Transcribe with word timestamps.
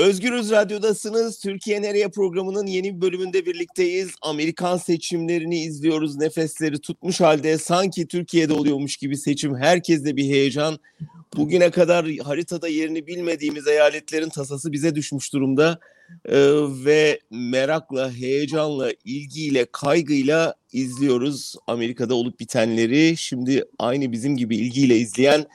Özgürüz 0.00 0.50
Radyo'dasınız. 0.50 1.38
Türkiye 1.38 1.82
Nereye 1.82 2.08
programının 2.08 2.66
yeni 2.66 2.96
bir 2.96 3.00
bölümünde 3.00 3.46
birlikteyiz. 3.46 4.10
Amerikan 4.22 4.76
seçimlerini 4.76 5.58
izliyoruz. 5.62 6.16
Nefesleri 6.16 6.78
tutmuş 6.78 7.20
halde 7.20 7.58
sanki 7.58 8.06
Türkiye'de 8.06 8.52
oluyormuş 8.52 8.96
gibi 8.96 9.16
seçim. 9.16 9.56
Herkeste 9.56 10.16
bir 10.16 10.24
heyecan. 10.24 10.78
Bugüne 11.36 11.70
kadar 11.70 12.06
haritada 12.06 12.68
yerini 12.68 13.06
bilmediğimiz 13.06 13.66
eyaletlerin 13.66 14.28
tasası 14.28 14.72
bize 14.72 14.94
düşmüş 14.94 15.32
durumda. 15.32 15.78
Ee, 16.28 16.38
ve 16.84 17.20
merakla, 17.30 18.12
heyecanla, 18.12 18.90
ilgiyle, 19.04 19.66
kaygıyla 19.72 20.54
izliyoruz 20.72 21.54
Amerika'da 21.66 22.14
olup 22.14 22.40
bitenleri. 22.40 23.16
Şimdi 23.16 23.64
aynı 23.78 24.12
bizim 24.12 24.36
gibi 24.36 24.56
ilgiyle 24.56 24.96
izleyen 24.96 25.46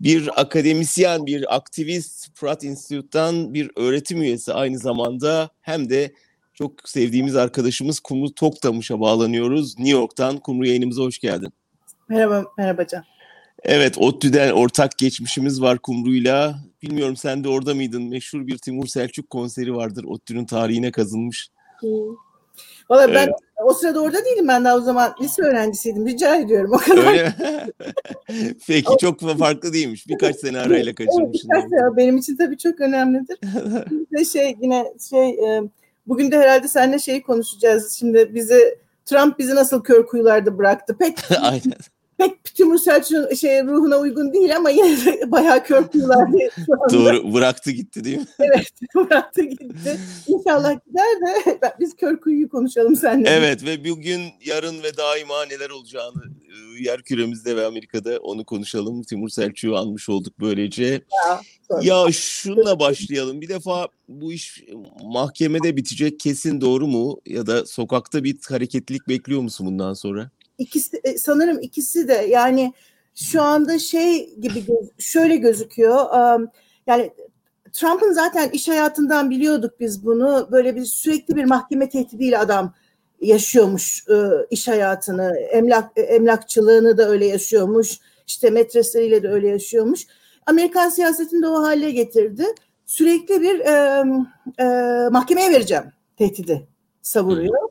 bir 0.00 0.40
akademisyen, 0.40 1.26
bir 1.26 1.56
aktivist 1.56 2.40
Pratt 2.40 2.64
Institute'dan 2.64 3.54
bir 3.54 3.70
öğretim 3.76 4.22
üyesi 4.22 4.52
aynı 4.52 4.78
zamanda 4.78 5.50
hem 5.60 5.90
de 5.90 6.12
çok 6.54 6.88
sevdiğimiz 6.88 7.36
arkadaşımız 7.36 8.00
Kumru 8.00 8.34
Toktamış'a 8.34 9.00
bağlanıyoruz. 9.00 9.78
New 9.78 9.98
York'tan 9.98 10.38
Kumru 10.38 10.66
yayınımıza 10.66 11.02
hoş 11.02 11.18
geldin. 11.18 11.52
Merhaba, 12.08 12.44
merhaba 12.58 12.86
Can. 12.86 13.04
Evet, 13.64 13.98
ODTÜ'den 13.98 14.50
ortak 14.50 14.98
geçmişimiz 14.98 15.62
var 15.62 15.78
Kumru'yla. 15.78 16.58
Bilmiyorum 16.82 17.16
sen 17.16 17.44
de 17.44 17.48
orada 17.48 17.74
mıydın? 17.74 18.02
Meşhur 18.02 18.46
bir 18.46 18.58
Timur 18.58 18.86
Selçuk 18.86 19.30
konseri 19.30 19.76
vardır. 19.76 20.04
ODTÜ'nün 20.04 20.44
tarihine 20.44 20.92
kazınmış. 20.92 21.48
Valla 22.90 23.14
ben 23.14 23.26
evet. 23.26 23.34
o 23.64 23.74
sırada 23.74 24.00
orada 24.00 24.24
değilim. 24.24 24.48
Ben 24.48 24.64
daha 24.64 24.76
o 24.76 24.80
zaman 24.80 25.14
lise 25.20 25.42
öğrencisiydim. 25.42 26.06
Rica 26.06 26.36
ediyorum 26.36 26.70
o 26.74 26.76
kadar. 26.78 27.06
Öyle? 27.06 27.34
Peki 28.66 28.92
çok 29.00 29.20
farklı 29.38 29.72
değilmiş. 29.72 30.08
Birkaç 30.08 30.36
sene 30.36 30.58
arayla 30.58 30.94
kaçırmışsın. 30.94 31.48
Evet, 31.54 31.64
sene. 31.70 31.96
Benim 31.96 32.16
için 32.16 32.36
tabii 32.36 32.58
çok 32.58 32.80
önemlidir. 32.80 33.38
Ve 34.12 34.24
şey 34.24 34.56
yine 34.62 34.84
şey 35.10 35.36
bugün 36.06 36.30
de 36.30 36.38
herhalde 36.38 36.68
seninle 36.68 36.98
şeyi 36.98 37.22
konuşacağız. 37.22 37.92
Şimdi 37.98 38.34
bizi 38.34 38.78
Trump 39.06 39.38
bizi 39.38 39.54
nasıl 39.54 39.82
kör 39.82 40.06
kuyularda 40.06 40.58
bıraktı. 40.58 40.96
Pek 40.98 41.18
Aynen 41.40 41.78
pek 42.20 42.44
Timur 42.44 42.78
Selçuk'un 42.78 43.34
şey 43.34 43.64
ruhuna 43.64 43.96
uygun 43.96 44.32
değil 44.32 44.56
ama 44.56 44.70
yine 44.70 45.04
de 45.06 45.22
bayağı 45.30 45.64
kör 45.64 45.88
kuyularda 45.88 46.38
Doğru 46.92 47.34
bıraktı 47.34 47.70
gitti 47.70 48.04
değil 48.04 48.18
mi? 48.18 48.26
evet 48.38 48.72
bıraktı 48.94 49.42
gitti. 49.42 50.00
İnşallah 50.26 50.74
gider 50.86 51.20
de 51.20 51.60
biz 51.80 51.96
kör 51.96 52.20
kuyuyu 52.20 52.48
konuşalım 52.48 52.96
seninle. 52.96 53.30
Evet 53.30 53.64
ve 53.64 53.84
bugün 53.90 54.22
yarın 54.44 54.82
ve 54.82 54.96
daima 54.96 55.44
neler 55.44 55.70
olacağını 55.70 56.22
yer 56.80 57.02
küremizde 57.02 57.56
ve 57.56 57.66
Amerika'da 57.66 58.18
onu 58.18 58.44
konuşalım. 58.44 59.02
Timur 59.02 59.28
Selçuk'u 59.28 59.76
almış 59.76 60.08
olduk 60.08 60.34
böylece. 60.40 61.02
Ya, 61.26 61.40
ya 61.82 62.12
şunla 62.12 62.80
başlayalım. 62.80 63.40
Bir 63.40 63.48
defa 63.48 63.88
bu 64.08 64.32
iş 64.32 64.64
mahkemede 65.04 65.76
bitecek 65.76 66.20
kesin 66.20 66.60
doğru 66.60 66.86
mu? 66.86 67.20
Ya 67.26 67.46
da 67.46 67.66
sokakta 67.66 68.24
bir 68.24 68.36
hareketlilik 68.48 69.08
bekliyor 69.08 69.40
musun 69.40 69.66
bundan 69.66 69.94
sonra? 69.94 70.30
İkisi 70.60 71.02
sanırım 71.18 71.58
ikisi 71.60 72.08
de 72.08 72.12
yani 72.12 72.72
şu 73.14 73.42
anda 73.42 73.78
şey 73.78 74.34
gibi 74.34 74.64
şöyle 74.98 75.36
gözüküyor. 75.36 76.06
Yani 76.86 77.12
Trump'ın 77.72 78.12
zaten 78.12 78.50
iş 78.50 78.68
hayatından 78.68 79.30
biliyorduk 79.30 79.80
biz 79.80 80.06
bunu. 80.06 80.48
Böyle 80.52 80.76
bir 80.76 80.84
sürekli 80.84 81.36
bir 81.36 81.44
mahkeme 81.44 81.88
tehdidiyle 81.88 82.38
adam 82.38 82.74
yaşıyormuş 83.20 84.04
iş 84.50 84.68
hayatını. 84.68 85.36
Emlak 85.36 85.90
emlakçılığını 85.96 86.98
da 86.98 87.08
öyle 87.08 87.26
yaşıyormuş. 87.26 87.98
İşte 88.26 88.50
metresleriyle 88.50 89.22
de 89.22 89.28
öyle 89.28 89.48
yaşıyormuş. 89.48 90.06
Amerikan 90.46 90.88
siyasetini 90.88 91.42
de 91.42 91.48
o 91.48 91.62
hale 91.62 91.90
getirdi. 91.90 92.46
Sürekli 92.86 93.40
bir 93.40 93.60
e, 93.60 94.04
e, 94.58 94.64
mahkemeye 95.08 95.50
vereceğim 95.50 95.84
tehdidi 96.16 96.68
savuruyor. 97.02 97.69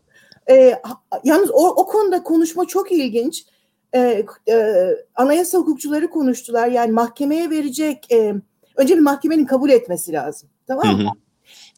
E, 0.50 0.82
yalnız 1.24 1.52
o, 1.52 1.68
o 1.68 1.86
konuda 1.86 2.24
konuşma 2.24 2.66
çok 2.66 2.92
ilginç. 2.92 3.46
E, 3.96 4.26
e, 4.50 4.88
anayasa 5.16 5.58
hukukçuları 5.58 6.10
konuştular. 6.10 6.68
Yani 6.68 6.92
mahkemeye 6.92 7.50
verecek, 7.50 8.12
e, 8.12 8.36
önce 8.76 8.96
bir 8.96 9.02
mahkemenin 9.02 9.46
kabul 9.46 9.70
etmesi 9.70 10.14
lazım. 10.14 10.50
Tamam 10.68 11.02
mı? 11.02 11.12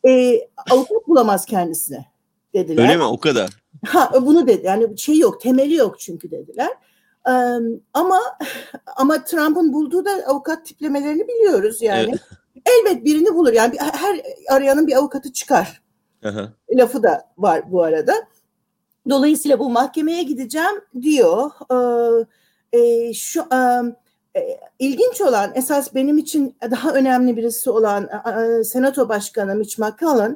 E, 0.08 0.40
avukat 0.72 1.08
bulamaz 1.08 1.46
kendisine 1.46 2.06
dediler. 2.54 2.84
Öyle 2.84 2.98
mi? 2.98 3.04
O 3.04 3.20
kadar. 3.20 3.50
Ha, 3.86 4.12
bunu 4.22 4.48
dedi. 4.48 4.66
Yani 4.66 4.98
şey 4.98 5.18
yok, 5.18 5.42
temeli 5.42 5.76
yok 5.76 6.00
çünkü 6.00 6.32
dediler. 6.32 6.70
Ee, 7.28 7.32
ama 7.94 8.20
ama 8.96 9.24
Trump'ın 9.24 9.74
bulduğu 9.74 10.06
da 10.06 10.12
avukat 10.28 10.66
tiplemelerini 10.66 11.28
biliyoruz 11.28 11.82
yani. 11.82 12.10
Evet. 12.10 12.22
Elbet 12.66 13.06
birini 13.06 13.36
bulur. 13.36 13.54
Yani 13.54 13.76
her 13.80 14.22
arayanın 14.50 14.88
bir 14.88 14.98
avukatı 14.98 15.34
çıkar. 15.34 15.82
Aha. 16.26 16.54
Lafı 16.76 17.04
da 17.04 17.32
var 17.38 17.72
bu 17.72 17.84
arada. 17.84 18.14
Dolayısıyla 19.10 19.60
bu 19.60 19.70
mahkemeye 19.70 20.24
gideceğim 20.24 20.82
diyor. 21.02 21.52
Ee, 22.74 22.80
e, 22.80 23.14
şu 23.14 23.46
e, 24.36 24.42
ilginç 24.80 25.22
olan 25.22 25.52
esas 25.56 25.96
benim 25.96 26.18
için 26.18 26.56
daha 26.72 26.94
önemli 26.94 27.38
birisi 27.38 27.70
olan 27.70 28.04
e, 28.04 28.64
Senato 28.64 29.10
Başkanı 29.10 29.56
Mitch 29.56 29.80
McConnell 29.80 30.36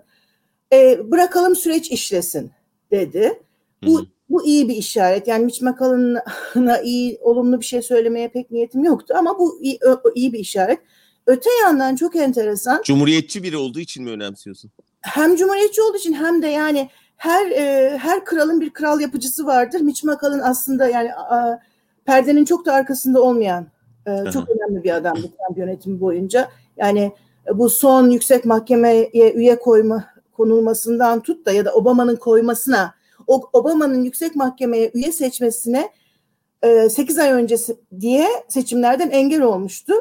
e, 0.74 1.12
bırakalım 1.12 1.56
süreç 1.56 1.92
işlesin 1.92 2.52
dedi. 2.92 3.42
Bu 3.86 4.06
bu 4.30 4.46
iyi 4.46 4.70
bir 4.70 4.76
işaret. 4.76 5.28
Yani 5.28 5.46
Mitch 5.46 5.62
McConnell'a 5.62 6.82
iyi 6.82 7.20
olumlu 7.22 7.60
bir 7.60 7.66
şey 7.66 7.82
söylemeye 7.82 8.28
pek 8.28 8.52
niyetim 8.52 8.84
yoktu 8.84 9.14
ama 9.18 9.40
bu 9.40 9.60
iyi, 9.62 9.80
iyi 10.16 10.34
bir 10.34 10.40
işaret. 10.40 10.80
Öte 11.28 11.50
yandan 11.62 11.96
çok 11.96 12.16
enteresan. 12.16 12.82
Cumhuriyetçi 12.84 13.44
biri 13.44 13.58
olduğu 13.58 13.80
için 13.80 14.04
mi 14.04 14.12
önemsiyorsun? 14.12 14.72
Hem 15.02 15.36
cumhuriyetçi 15.36 15.82
olduğu 15.82 15.98
için 15.98 16.14
hem 16.14 16.42
de 16.42 16.48
yani 16.48 16.90
her 17.18 17.52
e, 17.52 17.98
her 17.98 18.26
kralın 18.26 18.62
bir 18.62 18.70
kral 18.70 19.00
yapıcısı 19.00 19.46
vardır. 19.46 19.80
Mitch 19.80 20.04
McConnell 20.04 20.44
aslında 20.44 20.88
yani 20.88 21.16
a, 21.16 21.60
perdenin 22.06 22.46
çok 22.46 22.66
da 22.66 22.74
arkasında 22.74 23.22
olmayan 23.22 23.68
e, 24.08 24.32
çok 24.32 24.50
önemli 24.50 24.84
bir 24.84 24.96
adamdı 24.96 25.22
Trump 25.22 25.58
yönetimi 25.58 26.02
boyunca. 26.02 26.50
Yani 26.78 27.12
e, 27.48 27.58
bu 27.58 27.70
son 27.70 28.10
yüksek 28.10 28.46
mahkemeye 28.46 29.10
üye 29.14 29.60
koyma 29.60 30.06
konulmasından 30.34 31.20
tut 31.20 31.46
da 31.46 31.52
ya 31.52 31.66
da 31.66 31.74
Obama'nın 31.74 32.16
koymasına, 32.16 32.94
o 33.28 33.42
Obama'nın 33.54 34.04
yüksek 34.04 34.36
mahkemeye 34.36 34.92
üye 34.94 35.12
seçmesine 35.12 35.90
e, 36.64 36.90
8 36.90 37.18
ay 37.18 37.32
öncesi 37.32 37.78
diye 38.00 38.28
seçimlerden 38.48 39.10
engel 39.10 39.42
olmuştu. 39.42 39.94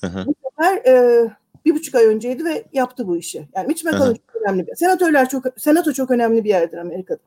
Hı 0.00 0.26
Bu 0.26 0.34
sefer 0.48 0.76
e, 0.76 1.28
bir 1.64 1.74
buçuk 1.74 1.94
ay 1.94 2.06
önceydi 2.06 2.44
ve 2.44 2.64
yaptı 2.72 3.06
bu 3.06 3.16
işi. 3.16 3.48
Yani 3.54 3.66
Mitch 3.66 3.84
McConnell 3.84 4.14
çok 4.14 4.42
önemli 4.42 4.66
bir 4.66 4.74
senatörler 4.74 5.28
çok 5.28 5.44
senato 5.56 5.92
çok 5.92 6.10
önemli 6.10 6.44
bir 6.44 6.48
yerdir 6.48 6.78
Amerika'da. 6.78 7.20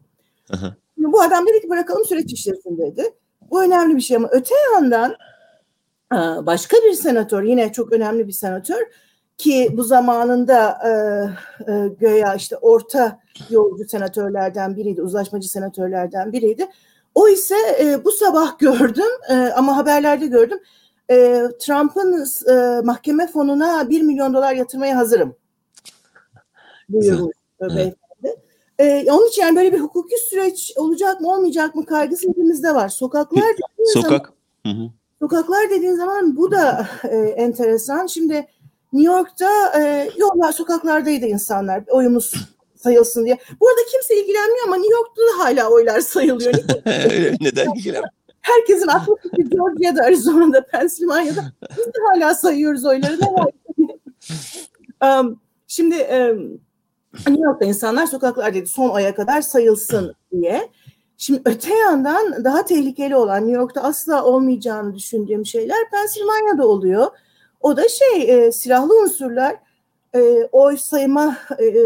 Aha. 0.53 0.75
bu 0.97 1.21
adam 1.21 1.47
dedi 1.47 1.61
ki 1.61 1.69
bırakalım 1.69 2.05
süreç 2.05 2.33
işlesin 2.33 2.77
dedi. 2.77 3.03
Bu 3.51 3.63
önemli 3.63 3.95
bir 3.95 4.01
şey 4.01 4.17
ama 4.17 4.29
öte 4.31 4.55
yandan 4.73 5.15
başka 6.45 6.77
bir 6.77 6.93
senatör 6.93 7.43
yine 7.43 7.71
çok 7.71 7.91
önemli 7.91 8.27
bir 8.27 8.33
senatör 8.33 8.81
ki 9.37 9.69
bu 9.73 9.83
zamanında 9.83 10.77
e, 10.85 10.91
e, 11.71 11.87
göya 11.99 12.35
işte 12.35 12.57
orta 12.57 13.19
yolcu 13.49 13.87
senatörlerden 13.87 14.75
biriydi, 14.75 15.01
uzlaşmacı 15.01 15.49
senatörlerden 15.49 16.33
biriydi. 16.33 16.67
O 17.15 17.29
ise 17.29 17.55
e, 17.79 18.05
bu 18.05 18.11
sabah 18.11 18.59
gördüm 18.59 19.11
e, 19.29 19.33
ama 19.33 19.77
haberlerde 19.77 20.27
gördüm 20.27 20.59
e, 21.11 21.43
Trump'ın 21.59 22.25
e, 22.49 22.81
mahkeme 22.81 23.27
fonuna 23.27 23.89
1 23.89 24.01
milyon 24.01 24.33
dolar 24.33 24.53
yatırmaya 24.53 24.97
hazırım. 24.97 25.35
Beyefendi. 26.89 27.95
E, 28.79 29.11
onun 29.11 29.27
için 29.27 29.41
yani 29.41 29.55
böyle 29.55 29.73
bir 29.73 29.79
hukuki 29.79 30.15
süreç 30.29 30.73
olacak 30.75 31.21
mı 31.21 31.33
olmayacak 31.33 31.75
mı 31.75 31.85
kaygısı 31.85 32.29
hepimizde 32.29 32.75
var. 32.75 32.89
Sokaklar 32.89 33.43
Sokak. 33.93 34.33
Zaman, 34.63 34.77
hı 34.77 34.83
hı. 34.83 34.89
Sokaklar 35.19 35.69
dediğin 35.69 35.95
zaman 35.95 36.37
bu 36.37 36.51
da 36.51 36.87
e, 37.03 37.17
enteresan. 37.17 38.07
Şimdi 38.07 38.47
New 38.93 39.13
York'ta 39.13 39.81
e, 39.81 40.09
yollar 40.17 40.51
sokaklardaydı 40.51 41.25
insanlar 41.25 41.83
oyumuz 41.87 42.33
sayılsın 42.75 43.25
diye. 43.25 43.37
Bu 43.61 43.67
arada 43.67 43.81
kimse 43.91 44.21
ilgilenmiyor 44.21 44.67
ama 44.67 44.75
New 44.75 44.93
York'ta 44.93 45.21
da 45.21 45.43
hala 45.43 45.69
oylar 45.69 45.99
sayılıyor. 45.99 46.53
Neden 47.41 47.75
ilgilenmiyor? 47.75 48.24
Herkesin 48.45 48.87
aklı 48.87 49.15
fikri 49.15 49.49
Georgia'da, 49.49 50.03
Arizona'da, 50.03 50.65
Pennsylvania'da 50.65 51.41
biz 51.77 51.85
de 51.85 51.99
hala 52.11 52.35
sayıyoruz 52.35 52.85
oyları. 52.85 53.17
Ne 53.21 53.27
var? 53.27 53.51
um, 55.19 55.39
şimdi 55.67 55.95
um, 55.95 56.61
New 57.27 57.43
York'ta 57.45 57.65
insanlar 57.65 58.05
sokaklardaydı 58.05 58.67
son 58.67 58.89
aya 58.89 59.15
kadar 59.15 59.41
sayılsın 59.41 60.15
diye. 60.31 60.69
Şimdi 61.17 61.41
öte 61.45 61.75
yandan 61.75 62.43
daha 62.43 62.65
tehlikeli 62.65 63.15
olan 63.15 63.41
New 63.41 63.61
York'ta 63.61 63.81
asla 63.81 64.25
olmayacağını 64.25 64.95
düşündüğüm 64.95 65.45
şeyler 65.45 65.89
Pennsylvania'da 65.91 66.67
oluyor. 66.67 67.07
O 67.61 67.77
da 67.77 67.87
şey 67.89 68.45
e, 68.45 68.51
silahlı 68.51 69.01
unsurlar 69.01 69.55
e, 70.15 70.49
oy 70.51 70.77
sayma 70.77 71.37
e, 71.59 71.65
e 71.65 71.83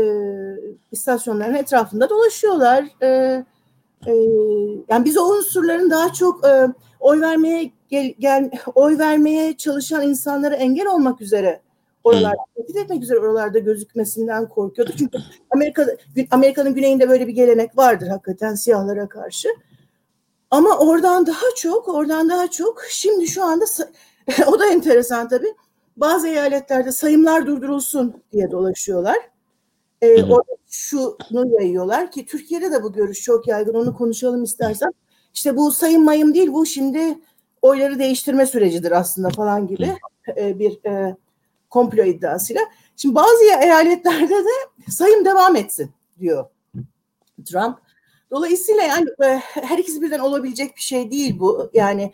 istasyonlarının 0.92 1.56
etrafında 1.56 2.10
dolaşıyorlar. 2.10 2.86
E, 3.04 3.44
e, 4.08 4.14
yani 4.90 5.06
biz 5.06 5.18
o 5.18 5.38
unsurların 5.38 5.90
daha 5.90 6.14
çok 6.14 6.46
e, 6.46 6.68
oy 7.00 7.22
vermeye 7.22 7.72
gel, 7.90 8.14
gel 8.20 8.52
oy 8.76 8.98
vermeye 8.98 9.58
çalışan 9.58 10.02
insanlara 10.02 10.56
engel 10.56 10.88
olmak 10.88 11.22
üzere 11.22 11.62
Oralarda 12.04 12.44
tehdit 12.56 12.76
etmek 12.76 13.04
üzere 13.04 13.20
oralarda 13.20 13.60
gözükmesinden 13.60 14.50
korkuyordu. 14.50 14.92
Çünkü 14.98 15.18
Amerika 15.50 15.88
Amerika'nın 16.32 16.74
güneyinde 16.74 17.10
böyle 17.10 17.28
bir 17.28 17.34
gelenek 17.34 17.78
vardır 17.78 18.08
hakikaten 18.08 18.56
siyahlara 18.56 19.10
karşı. 19.10 19.50
Ama 20.52 20.78
oradan 20.78 21.28
daha 21.28 21.56
çok, 21.56 21.88
oradan 21.88 22.30
daha 22.30 22.48
çok 22.48 22.84
şimdi 22.90 23.28
şu 23.28 23.44
anda 23.44 23.66
o 24.48 24.60
da 24.60 24.66
enteresan 24.68 25.28
tabii. 25.28 25.54
Bazı 25.98 26.28
eyaletlerde 26.28 26.92
sayımlar 26.92 27.46
durdurulsun 27.46 28.24
diye 28.32 28.52
dolaşıyorlar. 28.52 29.18
Ee, 30.02 30.24
orada 30.24 30.58
şunu 30.70 31.62
yayıyorlar 31.62 32.12
ki 32.12 32.26
Türkiye'de 32.26 32.72
de 32.72 32.84
bu 32.84 32.94
görüş 32.94 33.22
çok 33.22 33.48
yaygın. 33.48 33.74
Onu 33.74 33.98
konuşalım 33.98 34.44
istersen. 34.44 34.92
İşte 35.34 35.58
bu 35.58 35.72
sayım 35.72 36.04
mayım 36.04 36.34
değil 36.34 36.54
bu 36.54 36.66
şimdi 36.66 37.20
oyları 37.62 38.00
değiştirme 38.00 38.46
sürecidir 38.46 38.92
aslında 38.92 39.30
falan 39.30 39.68
gibi 39.68 39.96
e, 40.38 40.60
bir 40.60 40.86
e, 40.86 41.16
komplo 41.70 42.04
iddiasıyla. 42.04 42.62
Şimdi 42.98 43.16
bazı 43.16 43.44
eyaletlerde 43.64 44.36
de 44.36 44.92
sayım 44.92 45.26
devam 45.26 45.56
etsin 45.56 45.92
diyor 46.20 46.46
Trump. 47.46 47.78
Dolayısıyla 48.32 48.84
yani 48.84 49.10
e, 49.24 49.42
her 49.46 49.78
ikisi 49.78 50.02
birden 50.02 50.20
olabilecek 50.20 50.76
bir 50.76 50.82
şey 50.82 51.12
değil 51.12 51.40
bu. 51.40 51.70
Yani 51.74 52.14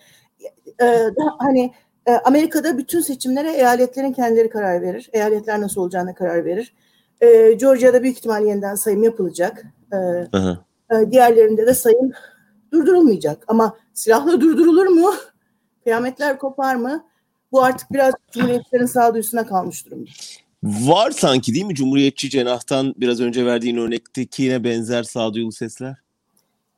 e, 0.82 1.10
hani 1.40 1.74
e, 2.06 2.12
Amerika'da 2.12 2.78
bütün 2.78 3.02
seçimlere 3.02 3.52
eyaletlerin 3.54 4.14
kendileri 4.14 4.50
karar 4.50 4.82
verir. 4.82 5.10
Eyaletler 5.14 5.62
nasıl 5.62 5.82
olacağına 5.82 6.16
karar 6.16 6.46
verir. 6.46 6.74
E, 7.22 7.54
Georgia'da 7.54 8.04
büyük 8.04 8.18
ihtimal 8.18 8.46
yeniden 8.46 8.76
sayım 8.76 9.04
yapılacak. 9.04 9.66
E, 9.94 9.98
e, 10.96 11.12
diğerlerinde 11.12 11.68
de 11.68 11.74
sayım 11.74 12.12
durdurulmayacak. 12.72 13.44
Ama 13.48 13.78
silahla 13.94 14.42
durdurulur 14.42 14.88
mu? 14.88 15.14
Kıyametler 15.84 16.40
kopar 16.40 16.76
mı? 16.76 17.06
Bu 17.52 17.64
artık 17.64 17.94
biraz 17.94 18.14
Cumhuriyetlerin 18.32 18.86
sağduyusuna 18.86 19.48
kalmış 19.48 19.86
durumda. 19.86 20.10
Var 20.64 21.12
sanki 21.12 21.54
değil 21.54 21.66
mi 21.66 21.76
Cumhuriyetçi 21.76 22.30
cenahtan 22.30 22.94
biraz 22.98 23.22
önce 23.22 23.46
verdiğin 23.46 23.78
örnektekine 23.78 24.64
benzer 24.64 25.04
sağduyulu 25.04 25.52
sesler? 25.52 25.96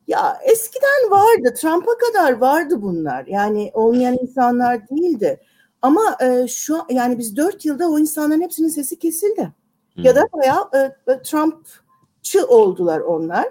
Ya 0.07 0.37
eskiden 0.43 1.11
vardı. 1.11 1.53
Trump'a 1.61 1.91
kadar 1.97 2.31
vardı 2.31 2.81
bunlar. 2.81 3.25
Yani 3.27 3.71
olmayan 3.73 4.17
insanlar 4.21 4.89
değildi. 4.89 5.39
Ama 5.81 6.17
e, 6.21 6.47
şu 6.47 6.81
yani 6.89 7.17
biz 7.17 7.35
dört 7.35 7.65
yılda 7.65 7.89
o 7.89 7.99
insanların 7.99 8.41
hepsinin 8.41 8.69
sesi 8.69 8.99
kesildi. 8.99 9.51
Ya 9.97 10.15
da 10.15 10.23
bayağı 10.33 10.69
e, 10.73 11.11
e, 11.11 11.21
Trumpçı 11.21 12.47
oldular 12.47 12.99
onlar. 12.99 13.47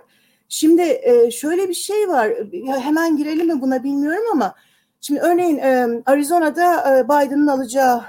Şimdi 0.49 0.83
e, 0.83 1.31
şöyle 1.31 1.69
bir 1.69 1.75
şey 1.75 2.09
var. 2.09 2.33
Ya 2.53 2.81
hemen 2.81 3.17
girelim 3.17 3.47
mi 3.47 3.61
buna 3.61 3.85
bilmiyorum 3.85 4.25
ama 4.33 4.55
şimdi 5.01 5.21
örneğin 5.21 5.57
e, 5.59 6.03
Arizona'da 6.07 6.99
e, 6.99 7.05
Biden'ın 7.05 7.47
alacağı 7.47 8.03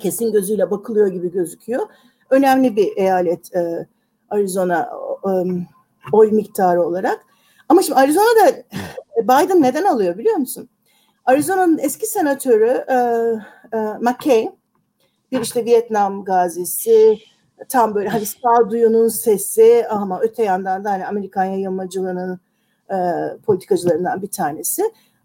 kesin 0.00 0.32
gözüyle 0.32 0.70
bakılıyor 0.70 1.06
gibi 1.06 1.32
gözüküyor. 1.32 1.86
Önemli 2.30 2.76
bir 2.76 2.96
eyalet 2.96 3.56
e, 3.56 3.86
Arizona 4.30 4.90
e, 5.24 5.30
oy 6.12 6.30
miktarı 6.30 6.82
olarak. 6.82 7.20
Ama 7.68 7.82
şimdi 7.82 7.98
Arizona'da 8.00 8.52
Biden 9.22 9.62
neden 9.62 9.84
alıyor 9.84 10.18
biliyor 10.18 10.36
musun? 10.36 10.68
Arizona'nın 11.24 11.78
eski 11.78 12.06
senatörü 12.06 12.84
e, 12.88 12.94
e, 13.76 13.78
McCain 14.00 14.58
bir 15.32 15.40
işte 15.40 15.64
Vietnam 15.64 16.24
gazisi 16.24 17.18
tam 17.68 17.94
böyle 17.94 18.08
hani 18.08 18.26
sağduyunun 18.26 19.08
sesi 19.08 19.86
ama 19.90 20.20
öte 20.20 20.44
yandan 20.44 20.84
da 20.84 20.90
hani 20.90 21.06
Amerikan 21.06 21.44
yayılmacılığının 21.44 22.40
e, 22.90 22.96
politikacılarından 23.46 24.22
bir 24.22 24.30
tanesi. 24.30 24.82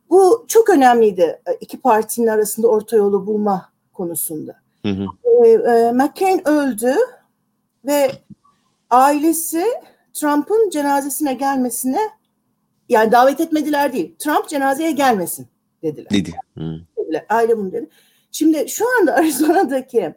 Bu 0.09 0.45
çok 0.47 0.69
önemliydi 0.69 1.41
e, 1.47 1.53
iki 1.61 1.81
partinin 1.81 2.27
arasında 2.27 2.67
orta 2.67 2.97
yolu 2.97 3.27
bulma 3.27 3.69
konusunda. 3.93 4.55
Hı 4.85 4.89
hı. 4.89 5.05
E, 5.45 5.49
e, 5.49 5.91
McCain 5.91 6.47
öldü 6.47 6.93
ve 7.85 8.11
ailesi 8.89 9.65
Trump'ın 10.13 10.69
cenazesine 10.69 11.33
gelmesine 11.33 11.99
yani 12.89 13.11
davet 13.11 13.39
etmediler 13.39 13.93
değil. 13.93 14.15
Trump 14.19 14.49
cenazeye 14.49 14.91
gelmesin 14.91 15.47
dediler. 15.83 16.09
Dedi. 16.11 16.31
Hı. 16.57 16.79
Dediler. 16.97 17.25
Aile 17.29 17.57
bunu 17.57 17.71
dedi. 17.71 17.89
Şimdi 18.31 18.69
şu 18.69 18.85
anda 18.99 19.13
Arizona'daki 19.15 20.15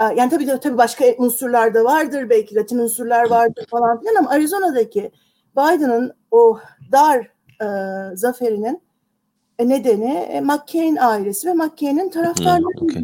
yani 0.00 0.30
tabii 0.30 0.46
de 0.46 0.60
tabii 0.60 0.78
başka 0.78 1.04
unsurlar 1.18 1.74
da 1.74 1.84
vardır 1.84 2.30
belki 2.30 2.54
Latin 2.54 2.78
unsurlar 2.78 3.30
vardır 3.30 3.66
falan 3.70 4.00
filan 4.00 4.14
ama 4.14 4.30
Arizona'daki 4.30 5.10
Biden'ın 5.56 6.12
o 6.30 6.58
dar 6.92 7.18
e, 7.62 7.66
zaferinin 8.16 8.82
nedeni 9.58 10.12
e, 10.12 10.40
McCain 10.40 10.96
ailesi 10.96 11.48
ve 11.48 11.52
McCain'in 11.52 12.10
taraftarları. 12.10 12.82
okay. 12.82 13.02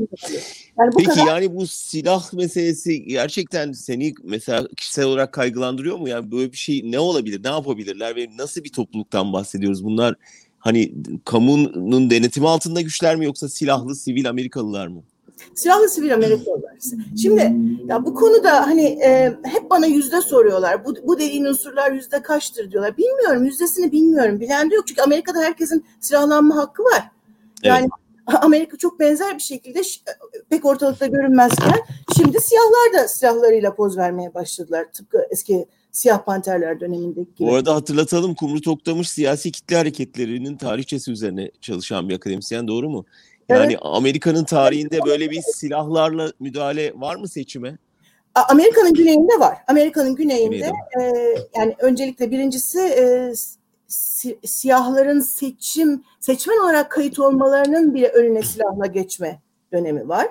Yani 0.78 0.92
bu 0.92 0.96
Peki 0.96 1.08
kadar... 1.08 1.26
yani 1.26 1.56
bu 1.56 1.66
silah 1.66 2.32
meselesi 2.32 3.04
gerçekten 3.04 3.72
seni 3.72 4.14
mesela 4.22 4.68
kişisel 4.76 5.04
olarak 5.04 5.32
kaygılandırıyor 5.32 5.96
mu? 5.96 6.08
Yani 6.08 6.32
böyle 6.32 6.52
bir 6.52 6.56
şey 6.56 6.82
ne 6.84 6.98
olabilir? 6.98 7.44
Ne 7.44 7.48
yapabilirler 7.48 8.16
ve 8.16 8.28
nasıl 8.36 8.64
bir 8.64 8.72
topluluktan 8.72 9.32
bahsediyoruz? 9.32 9.84
Bunlar 9.84 10.14
hani 10.64 10.94
kamunun 11.24 12.10
denetimi 12.10 12.48
altında 12.48 12.80
güçler 12.80 13.16
mi 13.16 13.24
yoksa 13.24 13.48
silahlı 13.48 13.94
sivil 13.94 14.28
Amerikalılar 14.28 14.86
mı? 14.86 15.02
Silahlı 15.54 15.88
sivil 15.88 16.14
Amerikalılar. 16.14 16.76
Şimdi 17.22 17.54
ya 17.86 18.04
bu 18.04 18.14
konuda 18.14 18.66
hani 18.66 18.84
e, 18.84 19.34
hep 19.44 19.70
bana 19.70 19.86
yüzde 19.86 20.20
soruyorlar. 20.20 20.84
Bu, 20.84 20.94
bu 21.02 21.18
dediğin 21.18 21.44
unsurlar 21.44 21.92
yüzde 21.92 22.22
kaçtır 22.22 22.70
diyorlar. 22.70 22.96
Bilmiyorum 22.96 23.44
yüzdesini 23.44 23.92
bilmiyorum. 23.92 24.40
Bilen 24.40 24.70
de 24.70 24.74
yok. 24.74 24.86
Çünkü 24.86 25.02
Amerika'da 25.02 25.38
herkesin 25.38 25.84
silahlanma 26.00 26.56
hakkı 26.56 26.82
var. 26.82 27.10
Yani 27.62 27.88
evet. 28.28 28.38
Amerika 28.42 28.76
çok 28.76 29.00
benzer 29.00 29.34
bir 29.34 29.42
şekilde 29.42 29.80
pek 30.50 30.64
ortalıkta 30.64 31.06
görünmezken 31.06 31.78
şimdi 32.16 32.40
siyahlar 32.40 33.02
da 33.02 33.08
silahlarıyla 33.08 33.74
poz 33.74 33.98
vermeye 33.98 34.34
başladılar. 34.34 34.86
Tıpkı 34.92 35.26
eski 35.30 35.66
Siyah 35.94 36.24
Panterler 36.24 36.80
dönemindeki 36.80 37.34
gibi. 37.34 37.48
Bu 37.48 37.54
arada 37.54 37.74
hatırlatalım 37.74 38.34
Kumru 38.34 38.60
Toktamış 38.60 39.10
siyasi 39.10 39.52
kitle 39.52 39.76
hareketlerinin 39.76 40.56
tarihçesi 40.56 41.10
üzerine 41.10 41.50
çalışan 41.60 42.08
bir 42.08 42.14
akademisyen 42.14 42.68
doğru 42.68 42.90
mu? 42.90 43.04
Yani 43.48 43.72
evet. 43.72 43.78
Amerika'nın 43.82 44.44
tarihinde 44.44 45.00
böyle 45.06 45.30
bir 45.30 45.42
silahlarla 45.42 46.32
müdahale 46.40 46.92
var 46.94 47.16
mı 47.16 47.28
seçime? 47.28 47.78
Amerika'nın 48.34 48.92
güneyinde 48.92 49.40
var. 49.40 49.58
Amerika'nın 49.68 50.14
güneyinde 50.14 50.72
e, 51.00 51.02
yani 51.56 51.74
öncelikle 51.78 52.30
birincisi 52.30 52.80
e, 52.80 53.32
si, 53.88 54.38
siyahların 54.44 55.20
seçim 55.20 56.04
seçmen 56.20 56.64
olarak 56.64 56.90
kayıt 56.90 57.18
olmalarının 57.18 57.94
bir 57.94 58.04
önüne 58.04 58.42
silahla 58.42 58.86
geçme 58.86 59.40
dönemi 59.72 60.08
var. 60.08 60.28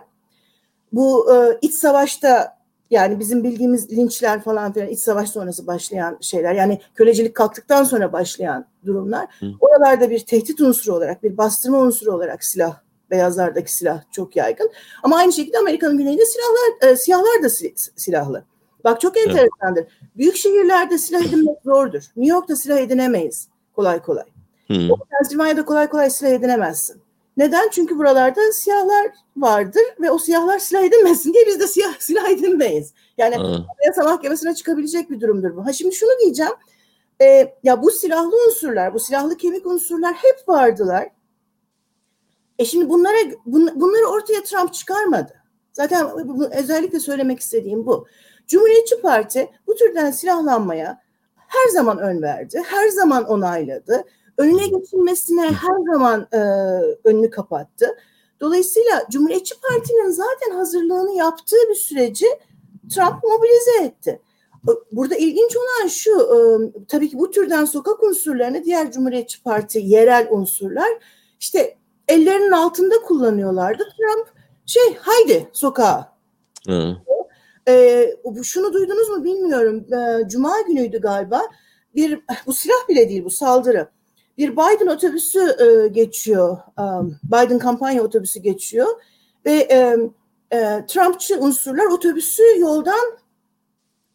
Bu 0.94 1.36
e, 1.36 1.58
iç 1.62 1.74
savaşta 1.74 2.63
yani 2.94 3.20
bizim 3.20 3.44
bildiğimiz 3.44 3.92
linçler 3.92 4.42
falan 4.42 4.74
filan 4.74 4.88
iç 4.88 5.00
savaş 5.00 5.30
sonrası 5.30 5.68
başlayan 5.68 6.18
şeyler. 6.22 6.54
Yani 6.54 6.82
kölecilik 6.96 7.36
kalktıktan 7.36 7.84
sonra 7.84 8.14
başlayan 8.14 8.66
durumlar. 8.86 9.28
Hı. 9.40 9.46
Oralarda 9.60 10.10
bir 10.10 10.20
tehdit 10.20 10.62
unsuru 10.62 10.96
olarak, 10.96 11.24
bir 11.24 11.38
bastırma 11.38 11.78
unsuru 11.78 12.12
olarak 12.12 12.44
silah 12.44 12.78
beyazlardaki 13.12 13.74
silah 13.74 14.02
çok 14.12 14.36
yaygın. 14.36 14.72
Ama 15.04 15.18
aynı 15.18 15.34
şekilde 15.34 15.58
Amerika'nın 15.58 15.98
güneyinde 15.98 16.26
silahlar, 16.26 16.92
e, 16.92 16.96
siyahlar 16.96 17.44
da 17.44 17.50
silahlı. 17.96 18.46
Bak 18.84 19.02
çok 19.02 19.18
enteresandır. 19.18 19.82
Evet. 19.82 19.92
Büyük 20.18 20.36
şehirlerde 20.36 20.98
silah 20.98 21.22
edinmek 21.22 21.58
zordur. 21.66 22.04
New 22.16 22.36
York'ta 22.36 22.56
silah 22.56 22.78
edinemeyiz 22.78 23.48
kolay 23.76 24.02
kolay. 24.02 24.26
Hmm. 24.68 24.90
Pennsylvania'da 25.10 25.66
kolay 25.66 25.90
kolay 25.90 26.10
silah 26.10 26.32
edinemezsin. 26.32 27.02
Neden? 27.38 27.70
Çünkü 27.70 27.98
buralarda 27.98 28.52
siyahlar 28.52 29.12
vardır 29.38 29.84
ve 30.02 30.12
o 30.12 30.18
siyahlar 30.18 30.60
silah 30.60 30.84
edinmesin 30.84 31.34
diye 31.34 31.46
biz 31.48 31.60
de 31.60 31.68
siyah 31.68 31.94
silah 32.00 32.30
edinmeyiz. 32.30 32.94
Yani 33.18 33.36
anayasa 33.38 34.04
mahkemesine 34.04 34.56
çıkabilecek 34.56 35.10
bir 35.10 35.22
durumdur 35.22 35.56
bu. 35.56 35.66
Ha 35.66 35.74
şimdi 35.74 35.96
şunu 35.96 36.20
diyeceğim. 36.24 36.54
E, 37.22 37.56
ya 37.64 37.82
bu 37.82 37.92
silahlı 37.92 38.46
unsurlar, 38.48 38.94
bu 38.94 39.00
silahlı 39.00 39.38
kemik 39.38 39.66
unsurlar 39.66 40.14
hep 40.14 40.50
vardılar. 40.50 41.10
E 42.60 42.66
şimdi 42.66 42.90
bunlara 42.90 43.18
bun, 43.46 43.72
bunları 43.76 44.06
ortaya 44.06 44.44
Trump 44.44 44.74
çıkarmadı. 44.74 45.34
Zaten 45.74 46.08
bu, 46.28 46.46
özellikle 46.54 47.00
söylemek 47.00 47.40
istediğim 47.40 47.86
bu. 47.86 48.08
Cumhuriyetçi 48.48 49.02
Parti 49.02 49.50
bu 49.68 49.76
türden 49.76 50.12
silahlanmaya 50.12 51.02
her 51.36 51.70
zaman 51.70 51.98
ön 52.00 52.22
verdi, 52.22 52.62
her 52.66 52.88
zaman 52.88 53.24
onayladı. 53.24 54.04
Önüne 54.38 54.68
geçilmesine 54.68 55.42
her 55.42 55.94
zaman 55.94 56.28
e, 56.34 56.40
önünü 57.04 57.30
kapattı. 57.30 57.98
Dolayısıyla 58.42 59.06
Cumhuriyetçi 59.12 59.56
Parti'nin 59.62 60.10
zaten 60.10 60.52
hazırlığını 60.52 61.16
yaptığı 61.16 61.70
bir 61.70 61.76
süreci 61.76 62.26
Trump 62.96 63.24
mobilize 63.24 63.84
etti. 63.84 64.22
Burada 64.92 65.16
ilginç 65.16 65.58
olan 65.58 65.88
şu, 65.88 66.12
e, 66.12 66.38
tabii 66.88 67.10
ki 67.10 67.18
bu 67.18 67.32
türden 67.32 67.66
sokak 67.66 68.04
unsurlarını 68.04 68.64
diğer 68.64 68.92
Cumhuriyetçi 68.92 69.44
Parti 69.44 69.80
yerel 69.80 70.28
unsurlar 70.32 70.90
işte 71.40 71.78
ellerinin 72.08 72.52
altında 72.52 72.96
kullanıyorlardı. 73.06 73.84
Trump 73.84 74.28
şey 74.66 74.96
haydi 74.96 75.50
sokağa. 75.54 76.14
Hı. 76.68 76.96
E, 77.68 78.06
şunu 78.44 78.74
duydunuz 78.74 79.10
mu 79.10 79.24
bilmiyorum. 79.24 79.86
E, 79.94 80.28
Cuma 80.30 80.62
günüydü 80.62 81.02
galiba. 81.02 81.42
Bir 81.96 82.20
bu 82.46 82.54
silah 82.54 82.90
bile 82.90 83.10
değil 83.10 83.26
bu 83.26 83.30
saldırı. 83.30 83.88
Bir 84.38 84.52
Biden 84.52 84.88
otobüsü 84.88 85.40
e, 85.40 85.88
geçiyor. 85.88 86.58
Um, 86.80 87.20
Biden 87.24 87.60
kampanya 87.60 88.04
otobüsü 88.04 88.40
geçiyor 88.40 88.88
ve 89.46 89.52
e, 89.52 89.98
e, 90.58 90.86
Trumpçı 90.88 91.40
unsurlar 91.40 91.86
otobüsü 91.86 92.44
yoldan 92.60 93.18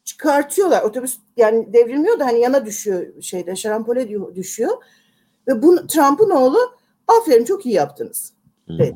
çıkartıyorlar. 0.04 0.82
Otobüs 0.82 1.18
yani 1.36 1.72
devrilmiyor 1.72 2.18
da 2.18 2.26
hani 2.26 2.40
yana 2.40 2.66
düşüyor 2.66 3.22
şeyde 3.22 3.56
şarampole 3.56 4.34
düşüyor. 4.34 4.72
Ve 5.48 5.62
bu 5.62 5.86
Trump'ın 5.86 6.30
oğlu 6.30 6.58
aferin 7.08 7.44
çok 7.44 7.66
iyi 7.66 7.74
yaptınız. 7.74 8.32
Evet. 8.68 8.94